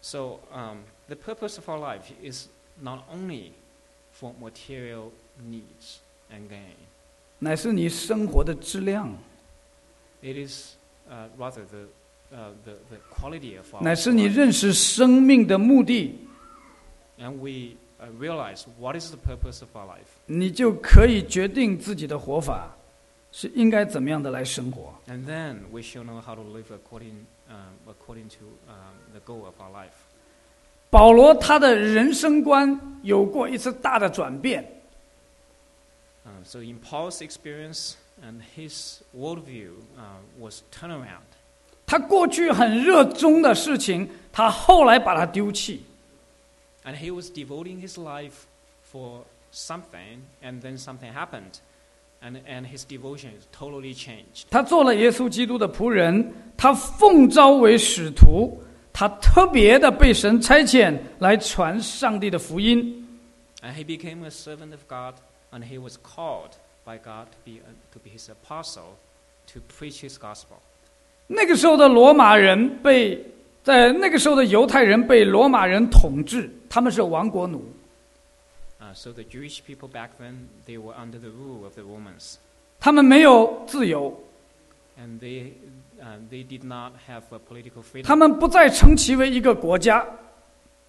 [0.01, 2.47] So um, the purpose of our life is
[2.81, 3.51] not only
[4.17, 5.11] for material
[5.49, 5.97] needs
[6.31, 6.75] and gain.
[7.39, 9.17] 乃是你生活的质量，
[10.21, 10.75] It is
[11.09, 11.87] uh, rather the,
[12.35, 14.35] uh, the, the quality of our 乃是你 life.
[14.35, 16.15] 认识生命的目的，
[17.17, 20.07] And we uh, realize what is the purpose of our life.
[20.25, 22.72] 你就可以决定自己的活法
[23.33, 24.93] 是应该怎么样的来生活。
[25.07, 29.45] And then we shall know how to live according, um, according to um, the goal
[29.45, 29.93] of our life.
[30.89, 34.63] 保罗他的人生观有过一次大的转变，
[36.25, 41.21] Um, so in Paul's experience and his worldview uh, was turnaround.
[41.85, 45.83] 他过去很热衷的事情，他后来把它丢弃。
[46.83, 48.45] And he was devoting his life
[48.91, 51.59] for something, and then something happened,
[52.24, 54.46] And, and his devotion is totally changed.
[54.50, 63.06] 他做了耶稣基督的仆人，他奉召为使徒，他特别的被神差遣来传上帝的福音。
[63.62, 65.14] And he became a servant of God,
[65.52, 66.52] and he was called
[66.84, 67.60] by God to be,
[67.92, 68.96] to be his apostle,
[69.52, 70.58] to preach his gospel.
[71.26, 73.18] 那个时候的罗马人被，
[73.62, 77.64] 在那个时候的犹太人被罗马人统治，他们是亡国奴。
[78.84, 82.34] Uh, so the Jewish people back then, they were under the rule of the Romans,
[82.78, 84.14] 他们没有自由
[84.98, 85.52] ，and they,
[86.02, 88.04] uh, they did not have a political freedom.
[88.14, 90.04] 们不再称其为一个国家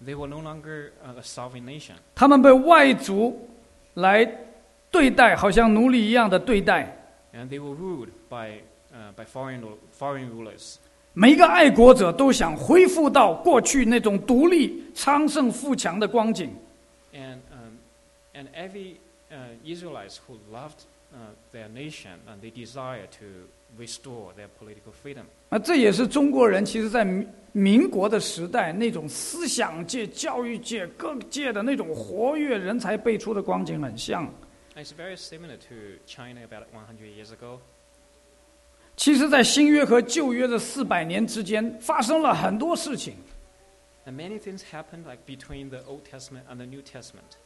[0.04, 1.94] ，They were no longer uh, a sovereign nation.
[2.14, 3.48] 他们被外族
[3.94, 4.30] 来
[4.90, 6.94] 对待，好像奴隶一样的对待。
[7.32, 8.60] And they were ruled by,
[8.92, 9.62] uh, by foreign,
[9.98, 10.76] foreign rulers.
[11.14, 16.54] 每一个爱国者都想恢复到过去那种独立、昌盛、富强的光景。
[17.14, 17.45] And, um,
[18.35, 18.97] and every
[19.31, 21.17] uh, Israelites who loved uh,
[21.51, 23.25] their nation and they desire to
[23.77, 25.25] restore their political freedom.
[25.49, 34.25] 那这也是中国人其实在民民国的时代那种思想界、教育界各界的那种活跃人才辈出的光景很像。
[34.75, 37.59] And it's very similar to China about 100 years ago.
[38.95, 43.15] 其实，在新约和旧约的四百年之间，发生了很多事情。
[44.05, 47.37] And many things happened like between the Old Testament and the New Testament.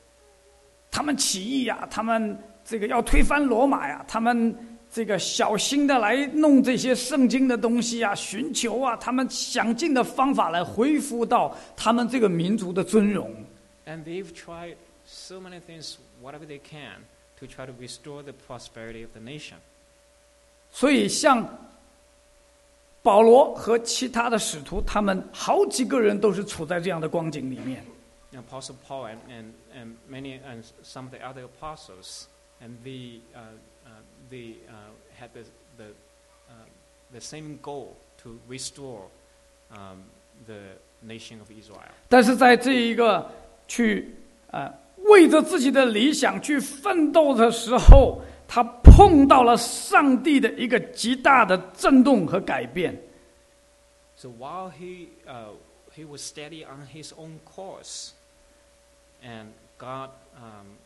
[0.90, 4.54] 他们起义呀、他们这个要推翻罗马呀，他们
[4.92, 13.32] 这个小心的来弄这些圣经的东西啊，寻求啊，他们想尽的方法来恢复到他们这个民族的尊荣。
[13.86, 14.74] And they've tried
[15.06, 17.02] so many things, whatever they can,
[17.38, 19.56] to try to restore the prosperity of the nation.
[20.72, 21.48] 所以，像
[23.02, 27.84] 保罗和其他的使徒，他们好几个人都是处在这样的光景里面。
[28.31, 32.27] And Apostle Paul and, and, and many and some of the other apostles,
[32.59, 33.39] and they, uh,
[33.85, 33.89] uh,
[34.29, 35.45] they uh, had the,
[35.77, 35.91] the,
[36.49, 36.65] uh,
[37.13, 39.03] the same goal to restore
[39.71, 40.03] um,
[40.47, 41.93] the nation of Israel.
[42.09, 43.31] 但是在这一个
[43.67, 44.13] 去
[44.51, 44.73] 呃
[45.05, 53.01] 为着自己的理想去奋斗的时候，他碰到了上帝的一个极大的震动和改变。
[54.17, 55.51] So while he, uh,
[55.95, 58.11] he was steady on his own course,
[59.23, 60.77] and God um,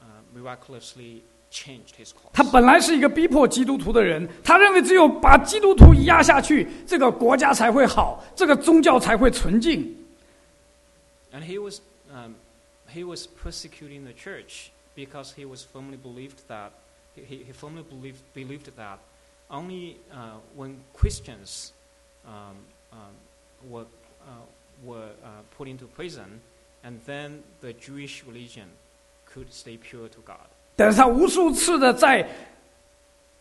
[0.00, 2.50] uh, miraculously changed his 他 course.
[2.50, 9.96] 本来是一个逼迫基督徒的人，他认为只有把基督徒压下去，这个国家才会好，这个宗教才会纯净。
[11.32, 11.80] And he was,
[12.12, 12.34] um,
[12.92, 16.70] he was persecuting the church because he was firmly believed that,
[17.16, 18.98] he, he firmly believed, believed that
[19.50, 21.72] only uh, when Christians
[22.24, 22.56] um,
[22.92, 23.14] um,
[23.68, 23.86] were,
[24.22, 24.44] uh,
[24.84, 26.40] were uh, put into prison,
[26.82, 28.66] and then the Jewish religion
[29.32, 30.46] could stay pure to God.
[30.76, 32.28] 但是他无数次的在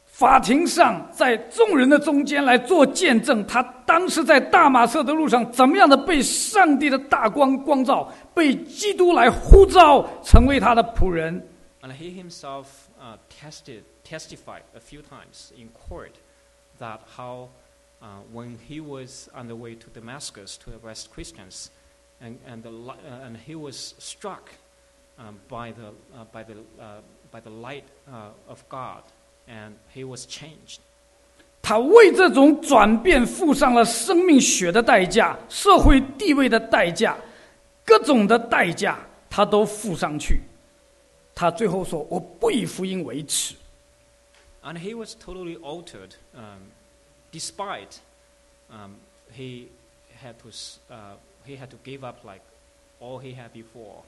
[0.05, 11.43] 法庭上，在众人的中间来做见证，他当时在大马色的路上，怎么样的被上帝的大光光照，被基督来呼召，成为他的仆人。
[11.81, 12.65] And he himself
[13.01, 16.11] uh, tested, testified a few times in court
[16.79, 17.49] that how,
[18.01, 21.71] uh, when he was on the way to Damascus to arrest Christians,
[22.21, 24.49] and, and, the, li- uh, and he was struck
[25.17, 29.03] um, by, the, uh, by, the, uh, by the light uh, of God,
[29.47, 30.79] and he was changed.
[31.61, 37.17] 他为这种转变付上了生命血的代价、社会地位的代价、
[37.85, 40.41] 各种的代价，他都付上去。
[41.33, 43.55] 他最后说：“我不以福音为耻。”
[44.61, 46.71] And he was totally altered, um,
[47.31, 47.99] despite
[48.69, 48.95] um,
[49.35, 49.67] he
[50.21, 51.15] had to s- uh,
[51.47, 52.41] he had to give up like
[52.99, 54.03] all he had before,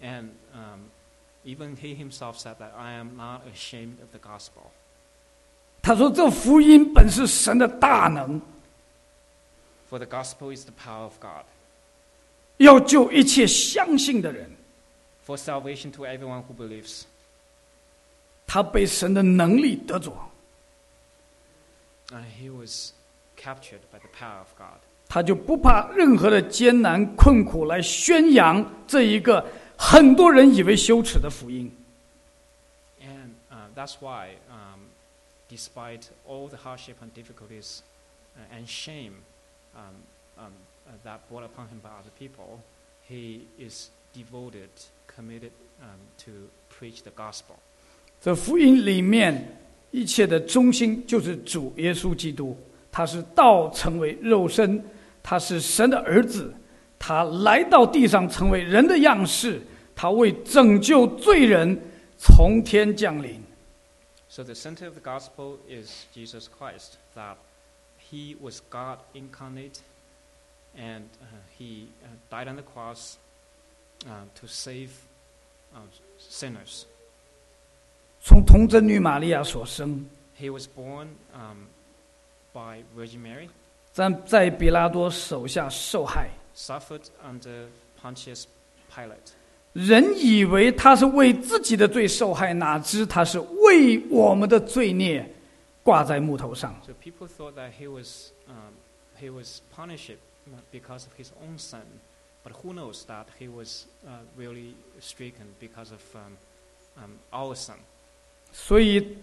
[0.00, 0.90] and um,
[1.44, 4.70] even he himself said that I am not ashamed of the gospel.
[5.82, 8.40] 他说：“这福音本是神的大能，
[9.88, 11.44] For the gospel is the power of God
[12.58, 14.56] 要救一切相信的人。
[15.24, 17.02] for salvation to everyone who believes.
[18.46, 20.30] 他被神的能力得着，
[22.10, 22.92] And he was
[23.36, 24.80] captured by the power of God.
[25.07, 29.45] 他就不怕任何的艰难困苦来宣扬这一个
[29.77, 31.71] 很多人以为羞耻的福音。
[33.01, 34.89] And uh, that's why, um,
[35.49, 37.81] despite all the hardship and difficulties
[38.35, 39.23] uh, and shame
[39.75, 39.95] um,
[40.37, 40.51] um,
[40.87, 42.59] uh, that brought upon him by other people,
[43.07, 44.69] he is devoted,
[45.07, 47.57] committed um, to preach the gospel.
[48.21, 49.59] 这福音里面
[49.91, 52.57] 一切的中心就是主耶稣基督，
[52.92, 54.82] 他是道成为肉身，
[55.22, 56.52] 他是神的儿子，
[56.98, 59.60] 他来到地上成为人的样式，
[59.94, 61.80] 他为拯救罪人
[62.16, 63.42] 从天降临。
[64.28, 67.36] So the center of the gospel is Jesus Christ, that
[68.10, 69.80] he was God incarnate,
[70.76, 71.26] and uh,
[71.58, 73.16] he uh, died on the cross
[74.06, 74.90] uh, to save
[75.74, 75.80] uh,
[76.18, 76.84] sinners.
[78.20, 80.04] 从童贞女玛利亚所生，
[80.38, 81.66] He was born um,
[82.53, 83.49] by Virgin Mary,
[83.91, 87.65] 在在比拉多手下受害，suffered under
[88.01, 88.45] Pontius
[88.93, 89.33] Pilate.
[89.73, 95.27] 人以为他是为自己的罪受害，哪知他是为我们的罪孽
[95.81, 96.79] 挂在木头上。
[96.85, 98.73] So people thought that he was, um,
[99.19, 100.17] he was punished
[100.71, 101.81] because of his own sin,
[102.43, 106.37] but who knows that he was uh, really stricken because of um,
[106.97, 107.77] um, our sin.
[108.51, 109.17] 所以，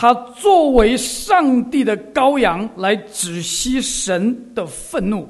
[0.00, 5.28] 他作为上帝的羔羊来止息神的愤怒。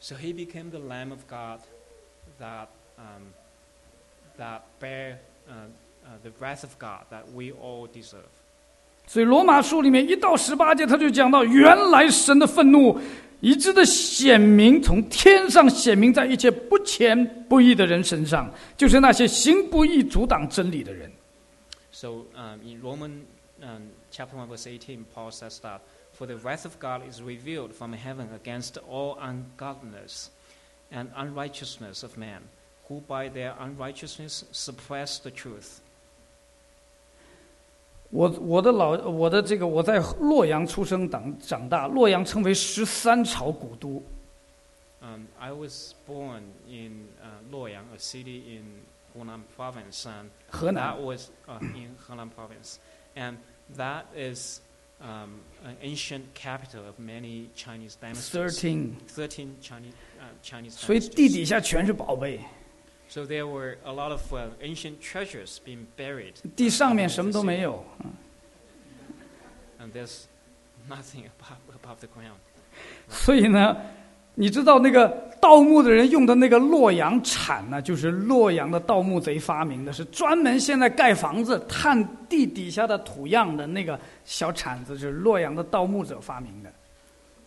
[0.00, 1.60] So he became the Lamb of God
[2.40, 3.34] that, um,
[4.38, 5.68] that bear uh,
[6.02, 8.24] uh, the wrath of God that we all deserve.
[9.06, 12.98] 所以，罗马书里面一到十八节，他就讲到，原来神的愤怒
[13.40, 21.12] 一直的显明，从天上显明在一切不虔不义的人身上，就是那些行不义、阻挡真理的人。
[21.92, 23.39] So um, in Roman um,
[24.11, 25.81] chapter 1 verse 18, Paul says that,
[26.13, 30.29] For the wrath of God is revealed from heaven against all ungodliness
[30.91, 32.41] and unrighteousness of man,
[32.87, 35.81] who by their unrighteousness suppress the truth.
[38.11, 44.01] 我我的老我的这个我在洛阳出生长长大，洛阳称为十三朝古都。
[45.01, 48.63] Um, I was born in uh, Luoyang, a city in
[49.15, 52.77] Hunan province, and 河南 that was uh, in Henan province,
[53.15, 53.37] and
[53.77, 54.61] that is
[55.01, 58.29] um, an ancient capital of many Chinese dynasties.
[58.29, 61.33] thirteen， Thirteen Chinese uh, Chinese 所以地 dynasties.
[61.33, 62.39] 底下全是宝贝，
[63.07, 67.39] So there were a lot of uh, ancient treasures being buried, 地上面 underneath 什么 the
[67.39, 67.85] 都 sea, 没有。
[69.79, 70.25] and there's
[70.89, 72.39] nothing above above the ground.
[73.09, 73.77] 所以呢，
[74.34, 75.08] 你知道那个
[75.40, 86.70] 盗墓的人用的那个洛阳铲呢，就是洛阳的盗墓贼发明的，是专门现在盖房子探地底下的土样的那个小铲子，是洛阳的盗墓者发明的。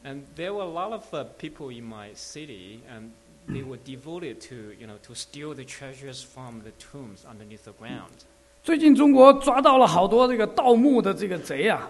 [0.06, 3.12] And there were a lot of uh, people in my city, and
[3.48, 7.72] they were devoted to, you know, to steal the treasures from the tombs underneath the
[7.72, 8.26] ground.
[8.62, 11.90] 最近中国抓到了好多这个盗墓的这个贼啊，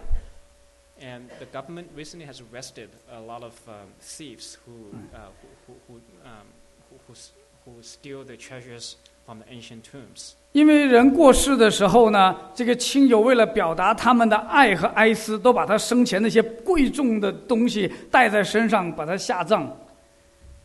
[1.02, 4.72] And the government recently has arrested a lot of um, thieves who,
[5.14, 6.46] uh, who, who, who, um,
[6.90, 7.30] who, who, s-
[7.64, 10.34] who steal the treasures from the ancient tombs.
[10.52, 19.68] 因为人过世的时候呢，这个亲友为了表达他们的爱和哀思，都把他生前那些贵重的东西带在身上，把他下葬。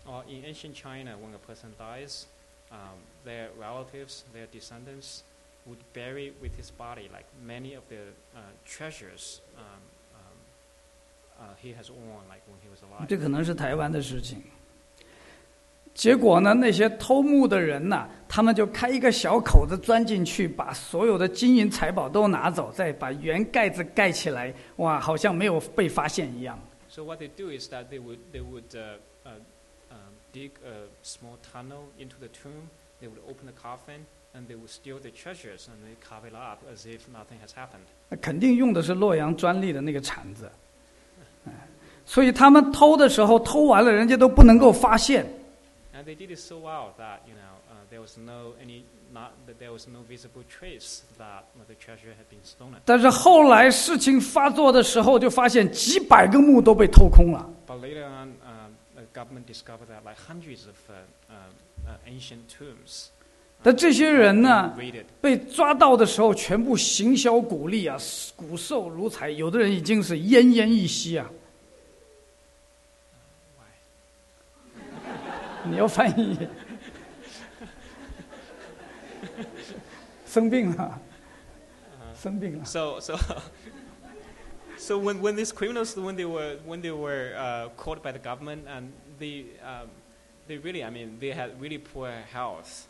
[0.08, 2.24] Or in ancient China, when a person dies,
[2.72, 5.22] um, their relatives, their descendants,
[5.68, 9.82] would bury with his body like many of the uh, treasures um,
[13.07, 14.43] 这可能是台湾的事情。
[15.95, 26.57] 结果呢，那些偷墓的人呐，他们就开一个小口子钻进去，把所有的金银财宝都拿走，再把原盖子盖起来，哇，好像没有被发现一样。
[26.89, 29.41] So what they do is that they would they would uh, uh,
[29.91, 32.69] um, dig a small tunnel into the tomb.
[33.01, 36.35] They would open the coffin and they would steal the treasures and they cover it
[36.35, 37.87] up as if nothing has happened.
[38.09, 40.51] 那肯定用的是洛阳专利的那个铲子，哎
[42.09, 45.27] 所以他们偷的时候，偷完了人家都不能够发现。
[45.95, 49.59] And they did it so well that you know uh, there was no any not that
[49.61, 52.81] there was no visible trace that uh, the treasure had been stolen.
[52.87, 57.47] 但是后来事情发作的时候，就发现几百个墓都被偷空了。
[57.67, 61.53] But later on, um, the government discovered that like hundreds of uh, um,
[61.87, 63.09] uh, ancient tombs
[63.63, 64.75] 但这些人呢
[65.21, 67.99] 被抓到的时候，全部行销骨立啊，
[68.35, 71.29] 骨瘦如柴，有的人已经是奄奄一息啊。
[75.66, 76.38] 你要翻译，
[80.26, 81.00] 生病了，
[82.16, 82.66] 生病了。
[82.66, 83.18] So so
[84.78, 88.20] so when, when these criminals when they were when they were uh, caught by the
[88.20, 89.90] government and they um,
[90.48, 92.88] they really I mean they had really poor health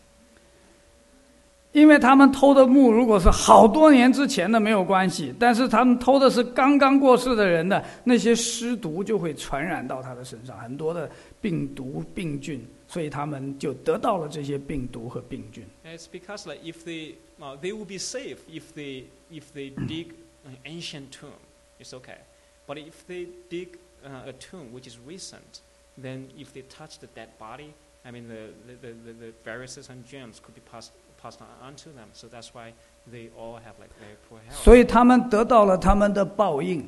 [1.72, 11.10] 因为他们偷的墓，如果是好多年之前的没有关系，但是他们偷的是刚刚过世的人的那些尸毒，就会传染到他的身上，很多的
[11.42, 15.66] 病毒病菌，所以他们就得到了这些病毒和病菌。
[15.84, 19.72] And it's because like if they uh, they will be safe if they if they
[19.88, 20.14] dig
[20.46, 21.32] an ancient tomb
[21.80, 22.20] it's okay
[22.68, 25.62] but if they dig uh, a tomb which is recent
[26.00, 27.74] then if they touch the dead body
[28.06, 31.91] I mean the the, the, the viruses and germs could be passed Passed on to
[31.91, 32.73] them so that's why
[33.11, 36.85] they all have like very poor health 所以他们得到了他们的报应。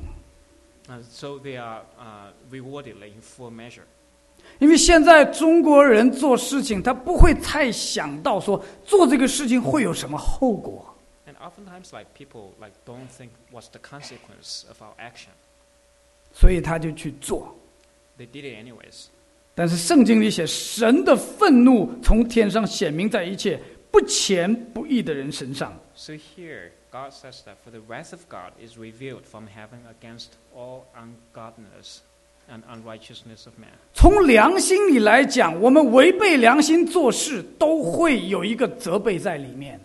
[0.87, 3.83] Uh, so they are uh, rewarded like in full measure.
[4.59, 10.95] 因为现在中国人做事情，他不会太想到说做这个事情会有什么后果
[11.27, 15.29] ，And oftentimes, like people like don't think what's the consequence of our action.
[16.33, 17.55] 所以他就去做。
[18.17, 19.05] They did it anyways.
[19.53, 23.61] 但是圣经里写，神的愤怒从天上显明在一切
[23.91, 25.77] 不虔不义的人身上。
[25.95, 30.85] So here, God says that for the wrath of God is revealed from heaven against all
[30.95, 31.99] ungodliness
[32.49, 33.71] and unrighteousness of man.
[33.93, 39.79] 从良心里来讲，我们违背良心做事，都会有一个责备在里面。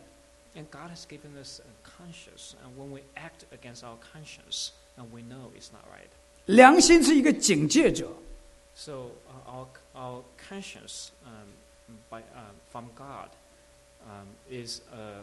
[0.54, 5.06] And God has given us a conscience, and when we act against our conscience, and
[5.12, 6.08] we know it's not right.
[6.46, 8.08] 良心是一个警戒者
[8.74, 8.92] ，So
[9.28, 11.52] uh, our our conscience um,
[12.08, 13.28] by um, from God
[14.04, 15.22] um, is a,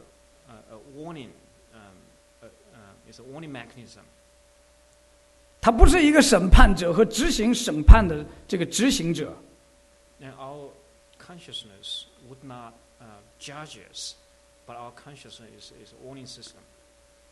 [0.51, 1.29] a, a warning.
[1.73, 1.97] Um,
[2.43, 4.01] a, uh, is a warning mechanism.
[5.59, 9.33] 他不是一个审判者和执行审判的这个执行者。
[10.21, 10.69] And our
[11.17, 13.05] consciousness would not uh,
[13.39, 14.15] judge us,
[14.67, 16.59] but our consciousness is, is a warning system.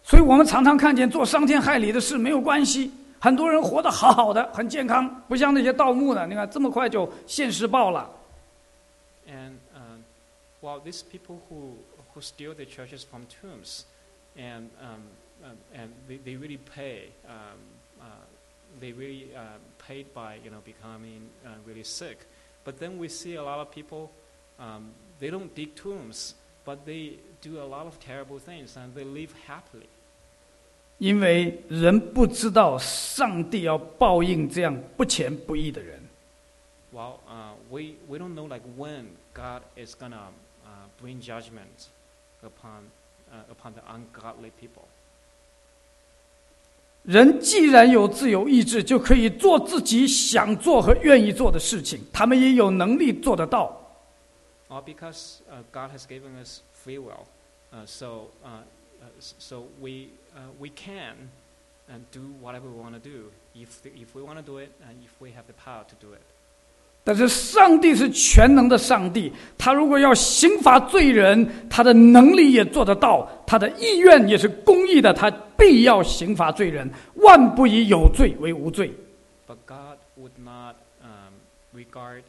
[0.03, 8.09] 所以我们常常看见做伤天害理的事没有关系，很多人活得好好的，很健康，不像那些盗墓的，你看这么快就现世报了。
[10.62, 11.76] Well, these people who
[12.14, 13.84] who steal the churches from tombs,
[14.36, 15.02] and um,
[15.44, 17.08] um, and they, they really pay.
[17.28, 17.58] Um,
[18.00, 18.04] uh,
[18.80, 22.18] they really uh, paid by you know becoming uh, really sick.
[22.64, 24.10] But then we see a lot of people.
[24.58, 24.90] Um,
[25.20, 26.34] they don't dig tombs,
[26.64, 29.88] but they do a lot of terrible things, and they live happily.
[30.98, 36.00] 因为人不知道上帝要报应这样不虔不义的人。
[36.90, 40.49] Well, uh, we we don't know like when God is gonna uh,
[41.00, 41.88] bring judgment
[42.42, 42.84] upon
[43.30, 44.84] uh, upon the ungodly people.
[47.02, 53.80] 人既然有自由意志，就可以做自己想做和愿意做的事情，他们也有能力做得到。
[54.68, 57.26] Or because uh, God has given us free will,
[57.72, 58.62] uh, so uh,
[59.00, 61.30] uh, s- so we uh, we can
[61.88, 64.70] uh, do whatever we want to do if the, if we want to do it
[64.82, 66.22] and if we have the power to do it.
[67.03, 78.93] 但是上帝是全能的上帝，他如果要刑罚罪人，他的能力也做得到，他的意愿也是公义的，他必要刑罚罪人，万不以有罪为无罪。
[79.47, 81.33] But God would not um,
[81.73, 82.21] regard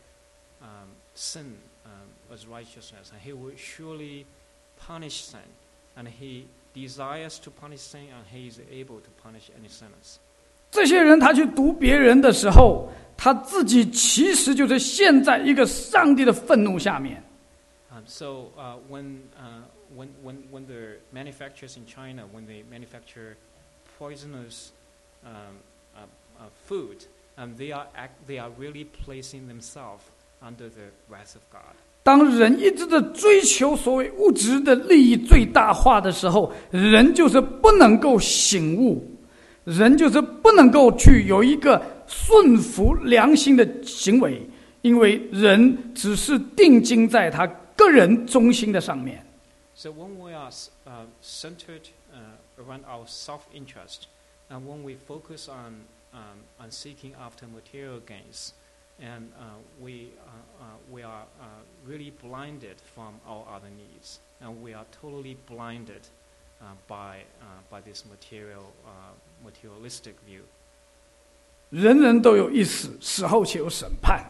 [0.63, 4.25] um, sin um, as righteousness, and He would surely
[4.87, 5.41] punish sin.
[5.95, 10.17] And He desires to punish sin, and He is able to punish any sinners.
[10.71, 12.91] 这些人他去读别人的时候，
[13.23, 17.23] 他自己其实就是陷在一个上帝的愤怒下面。
[17.89, 19.63] Um, so uh, when, uh,
[19.95, 23.37] when, when, when the manufacturers in China, when they manufacture
[23.97, 24.73] poisonous
[25.25, 25.61] um,
[25.95, 26.01] uh,
[26.41, 27.07] uh, food,
[27.39, 30.03] um, they, are act, they are really placing themselves
[30.43, 31.77] under the wrath of God.
[32.03, 39.09] 当人一直的追求所谓物质的利益最大化的时候，人就是不能够醒悟，
[39.63, 41.81] 人就是不能够去有一个
[42.12, 44.48] 顺服良心的行为，
[44.82, 47.46] 因为人只是定睛在他
[47.76, 49.24] 个人中心的上面。
[49.76, 54.08] So when we are s- uh, centered uh, around our self-interest,
[54.50, 58.54] and when we focus on um, on seeking after material gains,
[59.00, 64.64] and uh, we uh, uh, we are uh, really blinded from our other needs, and
[64.64, 66.02] we are totally blinded
[66.60, 69.14] uh, by uh, by this material uh,
[69.46, 70.42] materialistic view.
[71.73, 74.23] 人人都有一死，死后且有审判。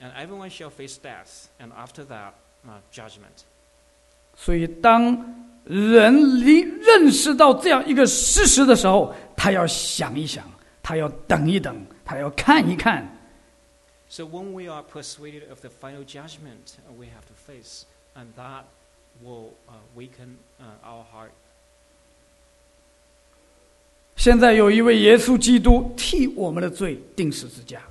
[0.00, 2.32] And everyone shall face death, and after that,
[2.66, 3.44] uh, judgment.
[4.36, 10.44] 所以，当人离认识到这样一个事实的时候，他要想一想，
[10.82, 13.08] 他要等一等，他要看一看。
[14.08, 17.84] So when we are persuaded of the final judgment uh, we have to face,
[18.16, 18.64] and that
[19.22, 21.30] will uh, weaken uh, our heart.
[24.24, 27.82] 现在有一位耶稣基督替我们的罪定十字架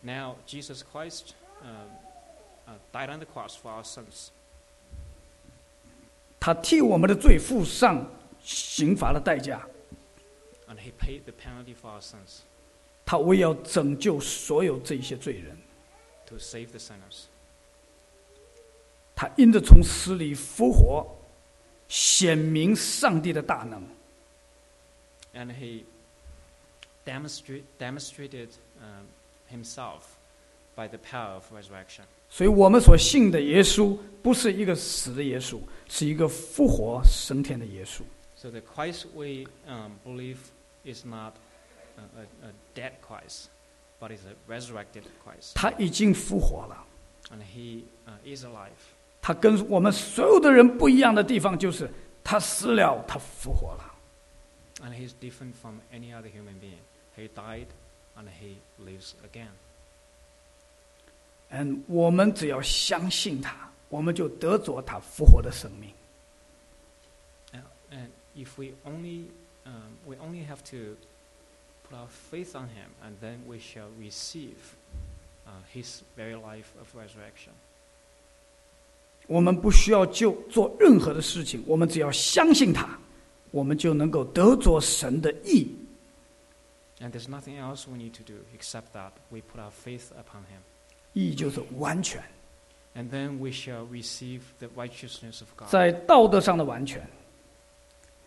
[0.00, 1.26] ，Now Jesus Christ
[1.62, 1.92] um,
[2.66, 4.30] uh, died on the cross for our sins.
[6.40, 8.04] 他替我们的罪付上
[8.42, 9.64] 刑罚的代价
[10.66, 12.40] ，And he paid the penalty for our sins
[13.06, 15.56] 他为要拯救所有这些罪人。
[16.26, 17.26] to save the sinners.
[19.14, 21.06] 他因着从死里复活，
[21.86, 23.80] 显明上帝的大能。
[25.37, 25.83] And he
[27.05, 29.07] demonstrate, demonstrated um,
[29.49, 30.17] himself
[30.75, 32.03] by the power of resurrection.
[32.29, 38.01] 所以我们所信的耶稣不是一个死的耶稣，是一个复活升天的耶稣。
[38.35, 40.37] So the Christ we um, believe
[40.83, 41.33] is not
[41.97, 43.49] a, a, a dead Christ,
[43.99, 45.53] but is a resurrected Christ.
[45.55, 46.85] 他已经复活了。
[47.31, 48.71] And he uh, is alive.
[49.21, 51.89] 他跟我们所有的人不一样的地方，就是
[52.23, 53.93] 他死了，他复活了。
[54.81, 56.81] And he's different from any other human being.
[57.15, 57.67] He died
[58.17, 59.51] and he lives again.
[61.49, 65.93] 嗯，我们只要相信他，我们就得着他复活的生命。
[67.53, 69.27] And, and if we only,
[69.65, 70.97] um, we only have to
[71.87, 74.55] put our faith on him, and then we shall receive
[75.45, 77.53] uh, his very life of resurrection.
[79.27, 82.97] 我们不需要就做任何的事情，我们只要相信他，
[83.51, 85.67] 我们就能够得着神的义。
[86.99, 90.43] And there's nothing else we need to do except that we put our faith upon
[90.43, 90.61] him.
[91.13, 92.23] 义就是完全，
[92.95, 95.69] And then we shall receive the righteousness of God.
[95.69, 97.07] 在道德上的完全，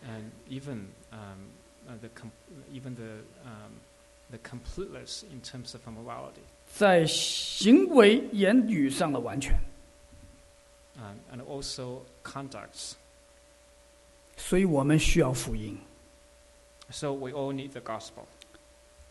[0.03, 1.49] and even um,
[1.89, 2.31] uh, the com-
[2.71, 3.73] even the um,
[4.29, 6.43] the completeness in terms of morality,
[6.73, 9.57] 在行为言语上的完全。
[10.97, 12.93] um, and also conducts.
[14.35, 15.77] 所以我们需要福音。
[16.89, 18.25] So we all need the gospel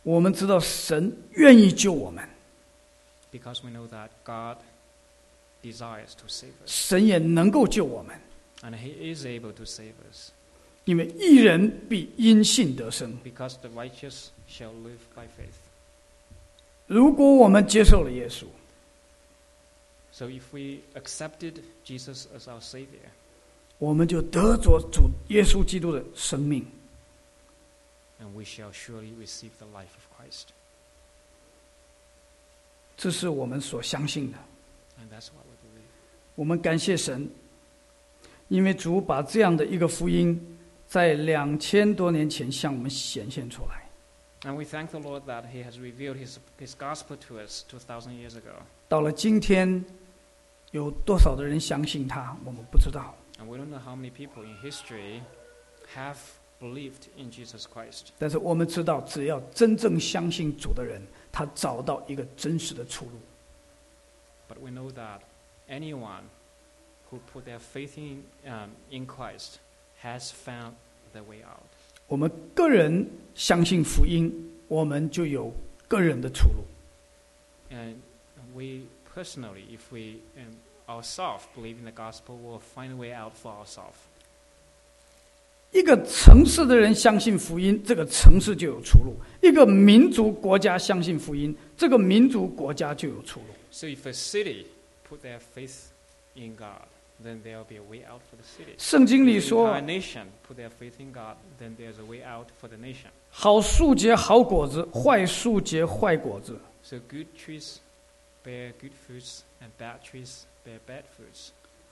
[0.02, 2.26] 我们知道神愿意救我们，
[3.32, 4.58] because we know that God
[5.62, 6.68] desires to save us.
[6.68, 8.16] 神也能够救我们，
[8.62, 10.30] And He is able to save us
[10.84, 13.18] 因为一人必因信得生。
[13.24, 15.58] because the righteous shall live by faith.
[16.86, 18.46] 如果我们接受了耶稣，
[20.12, 23.10] So if we accepted Jesus as our Savior,
[23.81, 26.63] 我们就得着主耶稣基督的生命。
[28.21, 30.49] and we shall surely receive the life of Christ.
[32.95, 34.37] 这是我们所相信的。
[34.99, 35.89] And that's what we believe.
[36.35, 37.27] 我们感谢神，
[38.49, 40.39] 因为主把这样的一个福音，
[40.87, 43.89] 在两千多年前向我们显现出来。
[44.43, 48.13] And we thank the Lord that He has revealed His, His gospel to us two thousand
[48.13, 48.53] years ago.
[48.87, 49.83] 到了今天，
[50.69, 53.15] 有多少的人相信他，我们不知道。
[53.40, 55.22] And we don't know how many people in history
[55.94, 56.16] have
[56.58, 58.12] believed in Jesus Christ.
[58.18, 63.12] 但是我们知道，只要真正相信主的人，他找到一个真实的出路。
[64.48, 65.20] But we know that
[65.68, 66.22] anyone
[67.10, 69.58] who put their faith in, um, in Christ
[70.02, 70.72] has found
[71.12, 71.66] their way out.
[72.08, 74.32] 我们个人相信福音，
[74.68, 75.52] 我们就有
[75.88, 76.64] 个人的出路。
[77.70, 77.96] And
[78.54, 80.54] we personally, if we um,
[80.88, 83.96] ourselves believe in the gospel, will find a way out for ourselves.
[85.72, 93.46] 一个城市的人相信福音，这个城市就有出路；一个民族国家相信福音，这个民族国家就有出路。
[93.70, 94.66] So if a city
[95.06, 95.90] put their faith
[96.34, 96.86] in God,
[97.22, 98.74] then there will be a way out for the city.
[98.78, 102.22] 圣经 If 里 the 说 entire，nation put their faith in God, then there's a way
[102.22, 103.10] out for the nation.
[103.30, 106.58] 好树结好果子，坏树结坏果子。
[106.82, 107.76] So good trees
[108.44, 110.49] bear good fruits, and bad trees bear bad fruits.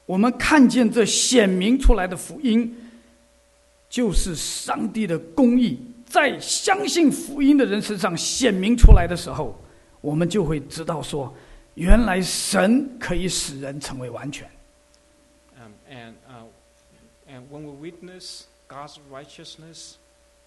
[0.06, 2.76] 我们看见这显明出来的福音，
[3.90, 9.56] 就是上帝的公义在相信福音的人身上显明出来的时候，
[10.02, 11.32] 我们就会知道说，
[11.76, 14.50] 原来神可以使人成为完全。
[15.56, 16.48] Um, and, uh,
[17.28, 19.98] and when we witness God's righteousness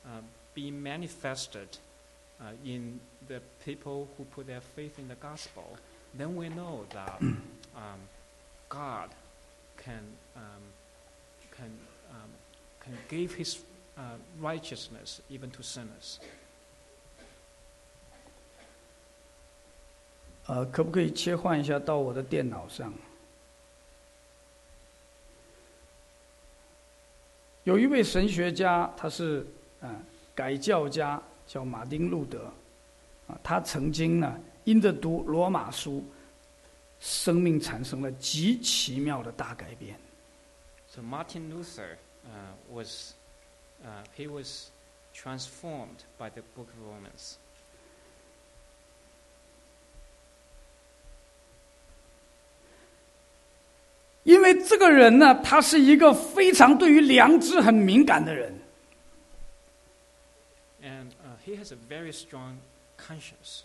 [0.05, 0.23] uh,
[0.55, 1.69] be manifested
[2.41, 2.99] uh, in
[3.29, 5.77] the people who put their faith in the gospel,
[6.17, 7.21] then we know that
[7.75, 8.01] um,
[8.69, 9.11] God
[9.77, 10.03] can,
[10.37, 10.63] um,
[11.57, 11.71] can,
[12.11, 12.31] um,
[12.81, 13.59] can give His
[13.97, 16.19] uh, righteousness even to sinners.
[20.47, 22.93] 呃，可不可以切换一下到我的电脑上？
[27.63, 29.47] 有一位神学家，他是
[29.83, 30.03] 嗯、呃
[30.35, 32.53] 改教家，叫马丁路德，
[33.29, 36.05] 啊，他曾经呢因着读罗马书，
[37.02, 40.00] 生命产生了极奇妙的大改变。
[40.90, 43.14] So Martin Luther uh, was,
[43.84, 44.70] uh, he was
[45.14, 47.38] transformed by the book of Romans.
[54.24, 58.60] 因为这个人呢，他是一个非常对于良知很敏感的人，
[60.82, 62.58] And uh, he has a very strong
[62.98, 63.62] conscience.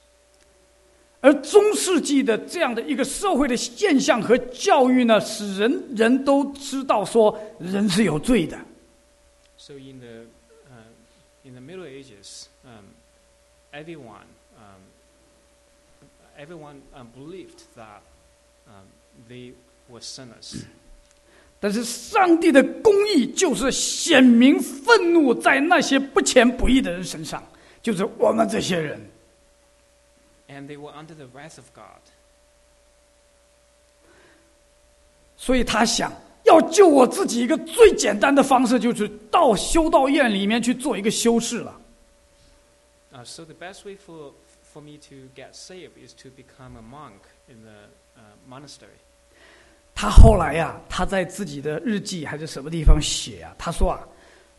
[1.20, 8.58] 而中世纪的这样的一个社会的现象和教育呢，使人人都知道说人是有罪的。
[9.58, 10.26] So in the,
[10.70, 12.86] uh, in the Middle Ages, um,
[13.74, 14.82] everyone, um,
[16.38, 18.02] everyone um, believed that
[18.68, 18.86] um,
[19.28, 19.54] they
[19.90, 20.64] were sinners.
[21.60, 27.44] 但是上帝的公义就是显明愤怒在那些不虔不义的人身上，
[27.82, 29.02] 就是我们这些人。
[30.50, 32.02] And they were under the wrath of God.
[35.36, 36.12] 所以他想
[36.46, 41.80] 要救我自己，一个最简单的方式就是到修道院里面去做一个修士了。
[43.14, 44.32] Uh, so the best way for,
[44.74, 48.98] for me to get saved is to become a monk in the uh, monastery.
[49.94, 53.56] 他后来呀、他在自己的日记还是什么地方写啊？
[53.58, 54.08] 他说啊，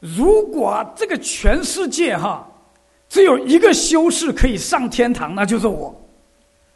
[0.00, 2.48] 如果啊这个全世界哈，
[3.08, 5.94] 只有一个修士可以上天堂，那就是我。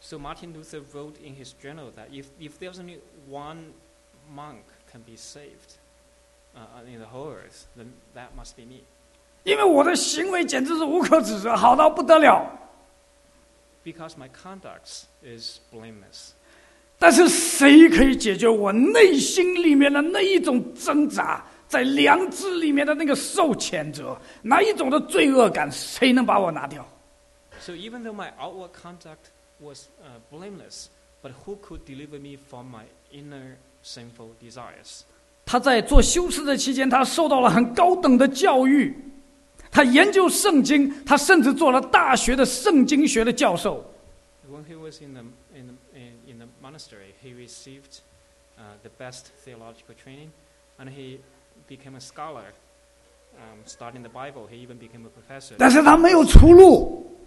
[0.01, 3.71] So Martin Luther wrote in his journal that if, if there's only one
[4.33, 5.77] monk can be saved
[6.55, 8.83] uh, in the whole earth, then that must be me.
[9.43, 12.59] 因为我的行为简直是无可指责，好到不得了。
[13.83, 16.31] Because my conduct is blameless.
[16.97, 26.87] 但是谁可以解决我内心里面的那一种挣扎，在良知里面的那个受谴责，哪一种的罪恶感，谁能把我拿掉
[27.59, 30.89] ？So even though my outward conduct was uh, blameless,
[31.23, 35.01] but who could deliver me from my inner sinful desires?
[35.45, 38.95] 他在做修士的期间，他受到了很高等的教育，
[39.71, 43.83] 他研究圣经，他甚至做了大学的圣经学的教授。
[44.47, 45.21] When he was in the,
[45.57, 48.01] in the, in, the monastery, he received
[48.59, 50.29] uh, the best theological training,
[50.77, 51.19] and he
[51.67, 52.45] became a scholar,
[53.35, 54.47] um, studying the Bible.
[54.49, 55.55] He even became a professor.
[55.57, 57.17] 但是他没有出路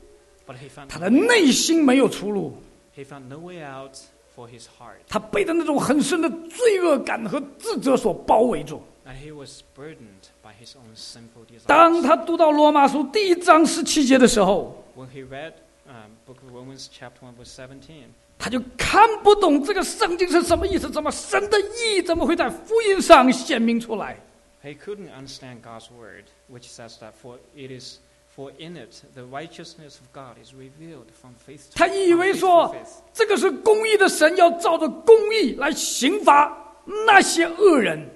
[0.47, 2.57] ，But he found 他的内心没有出路
[2.97, 3.97] ，he found no way out
[4.37, 8.83] for his heart, 他被的那种很深的罪恶感和自责所包围住。
[9.07, 12.03] and he was burdened by his own sinful 当 desires.
[12.03, 15.53] 他读到罗马书第一章十七节的时候，When he read
[15.87, 24.18] um, Book of Romans, chapter one, verse seventeen, 他就看不懂这个圣经是什么意思，怎么神的意义怎么会在福音上显明出来？
[24.64, 27.98] he couldn't understand God's word, which says that for it is
[28.36, 32.34] for in it the righteousness of God is revealed from faith to 他以 from 为
[32.34, 32.90] faith to 说 faith.
[33.14, 36.76] 这个是公义的神要照着公义来刑罚
[37.06, 38.10] 那些恶人。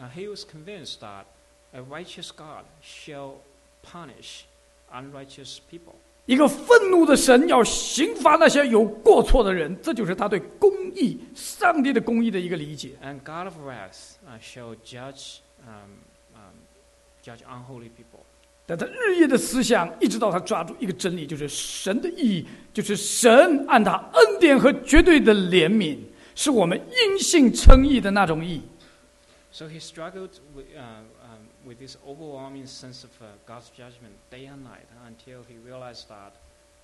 [0.00, 1.24] Uh, he was convinced that
[1.72, 3.34] a righteous God shall
[3.82, 4.44] punish
[4.90, 5.94] unrighteous people.
[6.29, 12.91] 一个愤怒的神要刑罚那些有过错的人，这就是他对公义、上帝的公义的一个理解。
[13.03, 15.89] And God of wrath uh, shall judge, um,
[16.35, 16.53] um,
[17.25, 18.21] judge unholy people.
[18.67, 25.97] 但他日夜的思想，一直到他抓住一个真理，就是神的意义，就是神按他恩典和绝对的怜悯，
[26.35, 28.61] 是我们因信称义的那种义。
[29.51, 31.07] So he struggled with, uh, um,
[31.68, 36.32] with this overwhelming sense of uh, God's judgment day and night until he realized that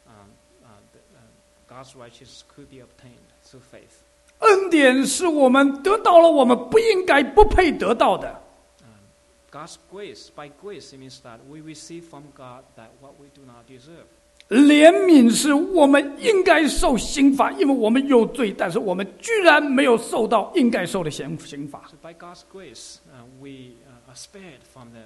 [0.06, 0.30] um,
[0.64, 1.20] uh, the, uh,
[1.68, 4.02] God's righteousness could be obtained through faith.
[4.40, 8.40] 恩典是我们得到了我们不应该、不配得到的。
[8.80, 13.26] Um, God's grace, by grace, it means that we receive from God that what we
[13.34, 14.06] do not deserve.
[14.48, 21.82] 怜悯是我们应该受刑罚，因为我们有罪，但是我们居然没有受到应该受的刑刑罚。
[21.88, 25.02] So by God's grace, uh, we uh, are spared from the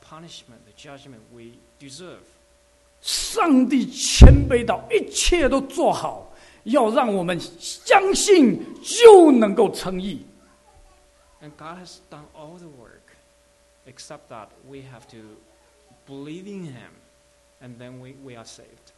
[0.00, 2.22] punishment, the judgment we deserve.
[3.00, 6.32] 上帝谦卑到一切都做好，
[6.64, 10.24] 要让我们相信就能够称义。
[11.42, 13.16] And God has done all the work,
[13.86, 15.18] except that we have to
[16.06, 16.92] believe in Him,
[17.60, 18.92] and then we, we are saved.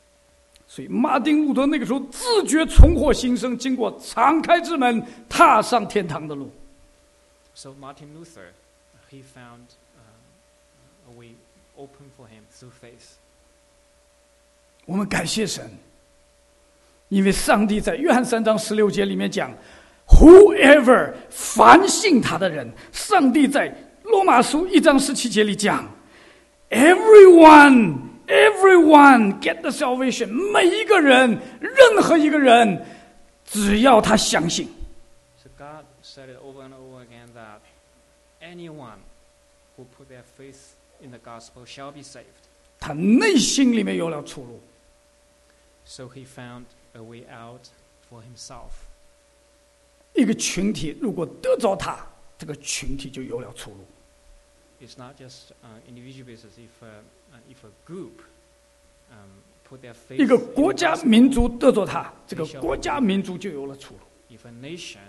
[0.66, 6.50] 所以，马丁路德那个时候自觉重获新生，经过敞开之门，踏上天堂的路。
[7.54, 8.48] So Martin Luther,
[9.10, 9.66] he found
[9.96, 11.34] uh, a way
[11.76, 13.16] open for him through faith.
[14.86, 15.70] 我们感谢神，
[17.08, 19.52] 因为上帝在约翰三章十六节里面讲，
[20.08, 25.88] Whoever 凡信他的人，上帝在罗马书一章十七节里讲，
[26.70, 32.84] Everyone, everyone get the salvation，每一个人，任何一个人，
[33.46, 34.68] 只要他相信，
[35.42, 36.87] So God said it over and over again that
[38.49, 38.99] Anyone
[39.77, 42.23] who put their faith in the gospel shall be saved.
[42.79, 44.59] 他内心里面有了出路。
[45.85, 47.67] So he found a way out
[48.09, 48.71] for himself.
[50.13, 53.85] 一个群体如果得着他，这个群体就有了出路。
[54.81, 56.57] It's not just uh, individual basis.
[56.57, 57.01] If a,
[57.33, 58.21] uh, if a group
[59.11, 63.99] um, put their faith 一个国家民族得着他，这个国家民族就有了出路。
[64.29, 64.99] if a nation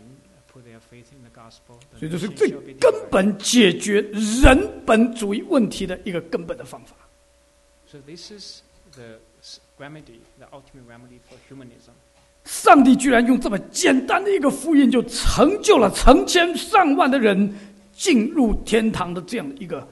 [1.99, 4.01] 所以这是最根本解决
[4.43, 6.95] 人本主义问题的一个根本的方法。
[7.89, 8.63] So this is
[8.95, 9.19] the
[9.79, 11.93] remedy, the ultimate remedy for humanism.
[12.45, 17.55] 上帝居然用这么简单的一个福音，就成就了成千上万的人
[17.93, 19.87] 进入天堂的这样一个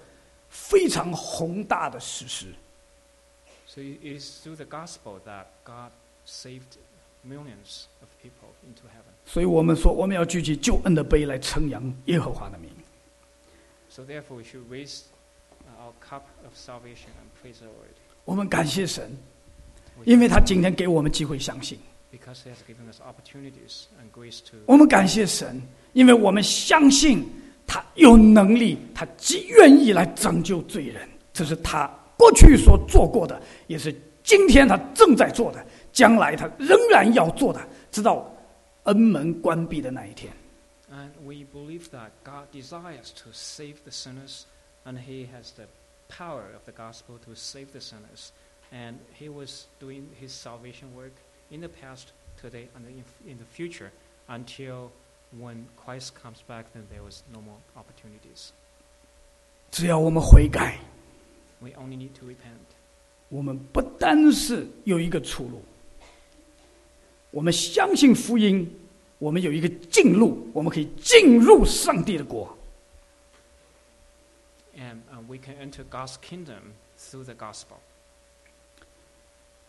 [0.49, 2.47] 非常宏大的事实。
[3.67, 5.93] So it it is through the gospel that God
[6.27, 6.79] saved
[7.23, 9.13] millions of people into heaven.
[9.29, 12.71] 所以我们说，我们要举起救恩的杯来称扬耶和华的名。
[13.91, 15.03] So therefore, we should raise
[15.67, 17.93] uh, our cup of salvation and praise the Lord
[18.25, 19.11] 我们感谢神，
[20.07, 21.79] 因为他今天给我们机会相信。
[22.11, 24.57] because He has given us opportunities and grace to.
[24.65, 25.61] 我们感谢神，
[25.93, 27.23] 因为我们相信
[27.67, 31.07] 他有能力，他极愿意来拯救罪人。
[31.35, 35.63] 这是他过去所做过的，也是今天他正在做的，
[35.93, 37.61] 将来他仍然要做的，
[37.91, 38.27] 直到
[38.88, 40.34] 恩门关闭的那一天。
[40.92, 44.44] And we believe that God desires to save the sinners,
[44.86, 45.68] and He has the
[46.08, 48.32] power of the gospel to save the sinners.
[48.72, 51.14] And He was doing His salvation work
[51.50, 52.12] in the past,
[52.42, 53.92] today, and in, in the future
[54.28, 54.92] until
[55.32, 58.52] when Christ comes back, then there was no more opportunities.
[59.72, 60.80] 只要我们悔改，
[61.60, 62.60] We only need to repent.
[63.30, 65.64] 我们不单是有一个出路，
[67.31, 68.71] 我们相信福音，
[69.19, 72.57] 我们有一个进入，我们可以进入上帝的国。
[74.77, 77.79] And uh, we can enter God's kingdom through the gospel.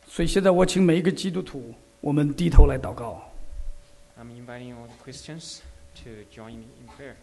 [0.07, 3.21] 所以现在我请每一个基督徒，我们低头来祷告。
[4.19, 5.59] I'm inviting all the Christians
[6.03, 7.15] to join me in prayer.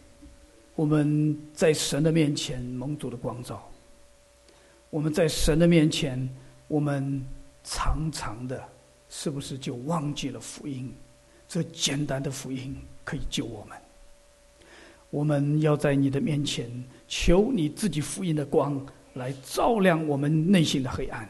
[0.75, 3.69] 我们在神的面前蒙主的光照，
[4.89, 6.29] 我们在神的面前，
[6.67, 7.25] 我们
[7.63, 8.63] 常常的，
[9.09, 10.93] 是不是就忘记了福音？
[11.47, 13.77] 这简单的福音可以救我们。
[15.09, 16.69] 我们要在你的面前
[17.07, 21.27] 求你自己福音的光来照亮我们内心的黑暗，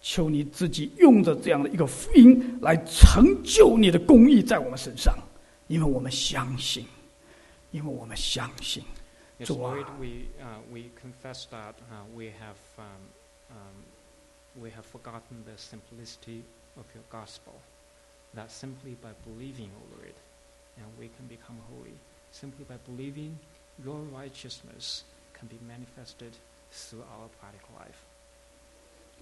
[0.00, 5.14] 求你自己用着这样的一个福音来成就你的公义在我们身上，
[5.68, 6.86] 因为我们相信，
[7.70, 8.82] 因为我们相信。
[9.40, 13.02] Uh, we, uh, we confess that uh, we, have, um,
[13.50, 13.74] um,
[14.58, 16.44] we have forgotten the simplicity
[16.77, 17.53] of your gospel.
[18.35, 20.13] That simply by believing, O Lord,
[20.77, 21.95] and we can become holy.
[22.31, 23.37] Simply by believing,
[23.83, 25.03] your righteousness
[25.33, 26.33] can be manifested
[26.71, 27.97] through our practical life.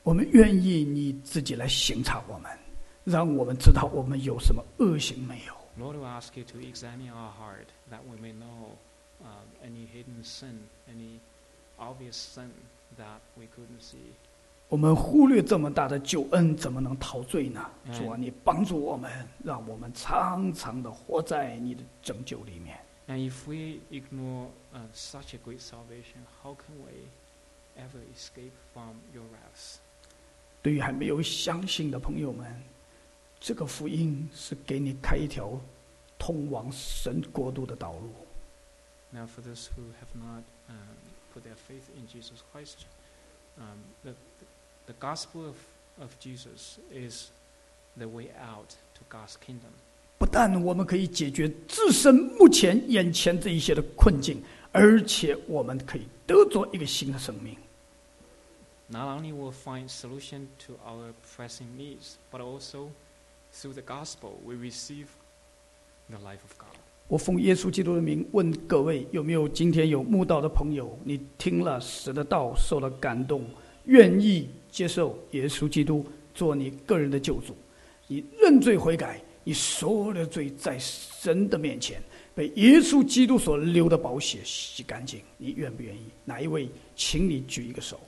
[0.04, 2.58] 我们愿意你自己来刑察我们，
[3.04, 5.54] 让我们知道我们有什么恶行没有。
[5.80, 8.76] Lord, we ask you to examine our heart that we may know
[9.24, 11.20] uh, any hidden sin, any
[11.78, 12.50] obvious sin
[12.98, 14.16] that we couldn't see.
[14.73, 17.71] 我们忽略这么大的救恩，怎么能陶醉呢？
[17.85, 22.81] 嗯主啊，你帮助我们，让我们常常的活在你的拯救里面。
[23.07, 27.05] And if we ignore uh, such a great salvation, how can we
[27.77, 29.77] ever escape from your wrath?
[30.63, 32.51] 对于还没有相信的朋友们，
[33.39, 35.61] 这个福音是给你开一条
[36.19, 38.11] 通往神国度的道路。
[39.11, 40.97] Now, for those who have not um,
[41.35, 42.87] put their faith in Jesus Christ,
[43.59, 44.15] um, the,
[44.93, 45.57] the gospel of,
[46.01, 47.31] of Jesus is
[47.97, 49.71] the way out to God's kingdom.
[50.19, 57.57] 不但我们可以解决自身目前眼前这一些的困境，而且我们可以得着一个新的生命。
[58.89, 62.91] Not only will find solution to our pressing needs, but also
[63.53, 65.07] through the gospel we receive
[66.09, 66.77] the life of God.
[67.09, 70.97] 我奉耶稣基督的名问各位：有没有今天有慕道的朋友？
[71.05, 73.45] 你听了神的道，受了感动，
[73.87, 76.05] 愿意接受耶稣基督
[76.35, 77.55] 做你个人的救主？
[78.09, 82.03] 你认罪悔改，你所有的罪在神的面前
[82.35, 85.21] 被耶稣基督所流的宝血洗干净。
[85.37, 86.07] 你愿不愿意？
[86.25, 86.69] 哪一位？
[86.97, 88.01] 请你举一个手。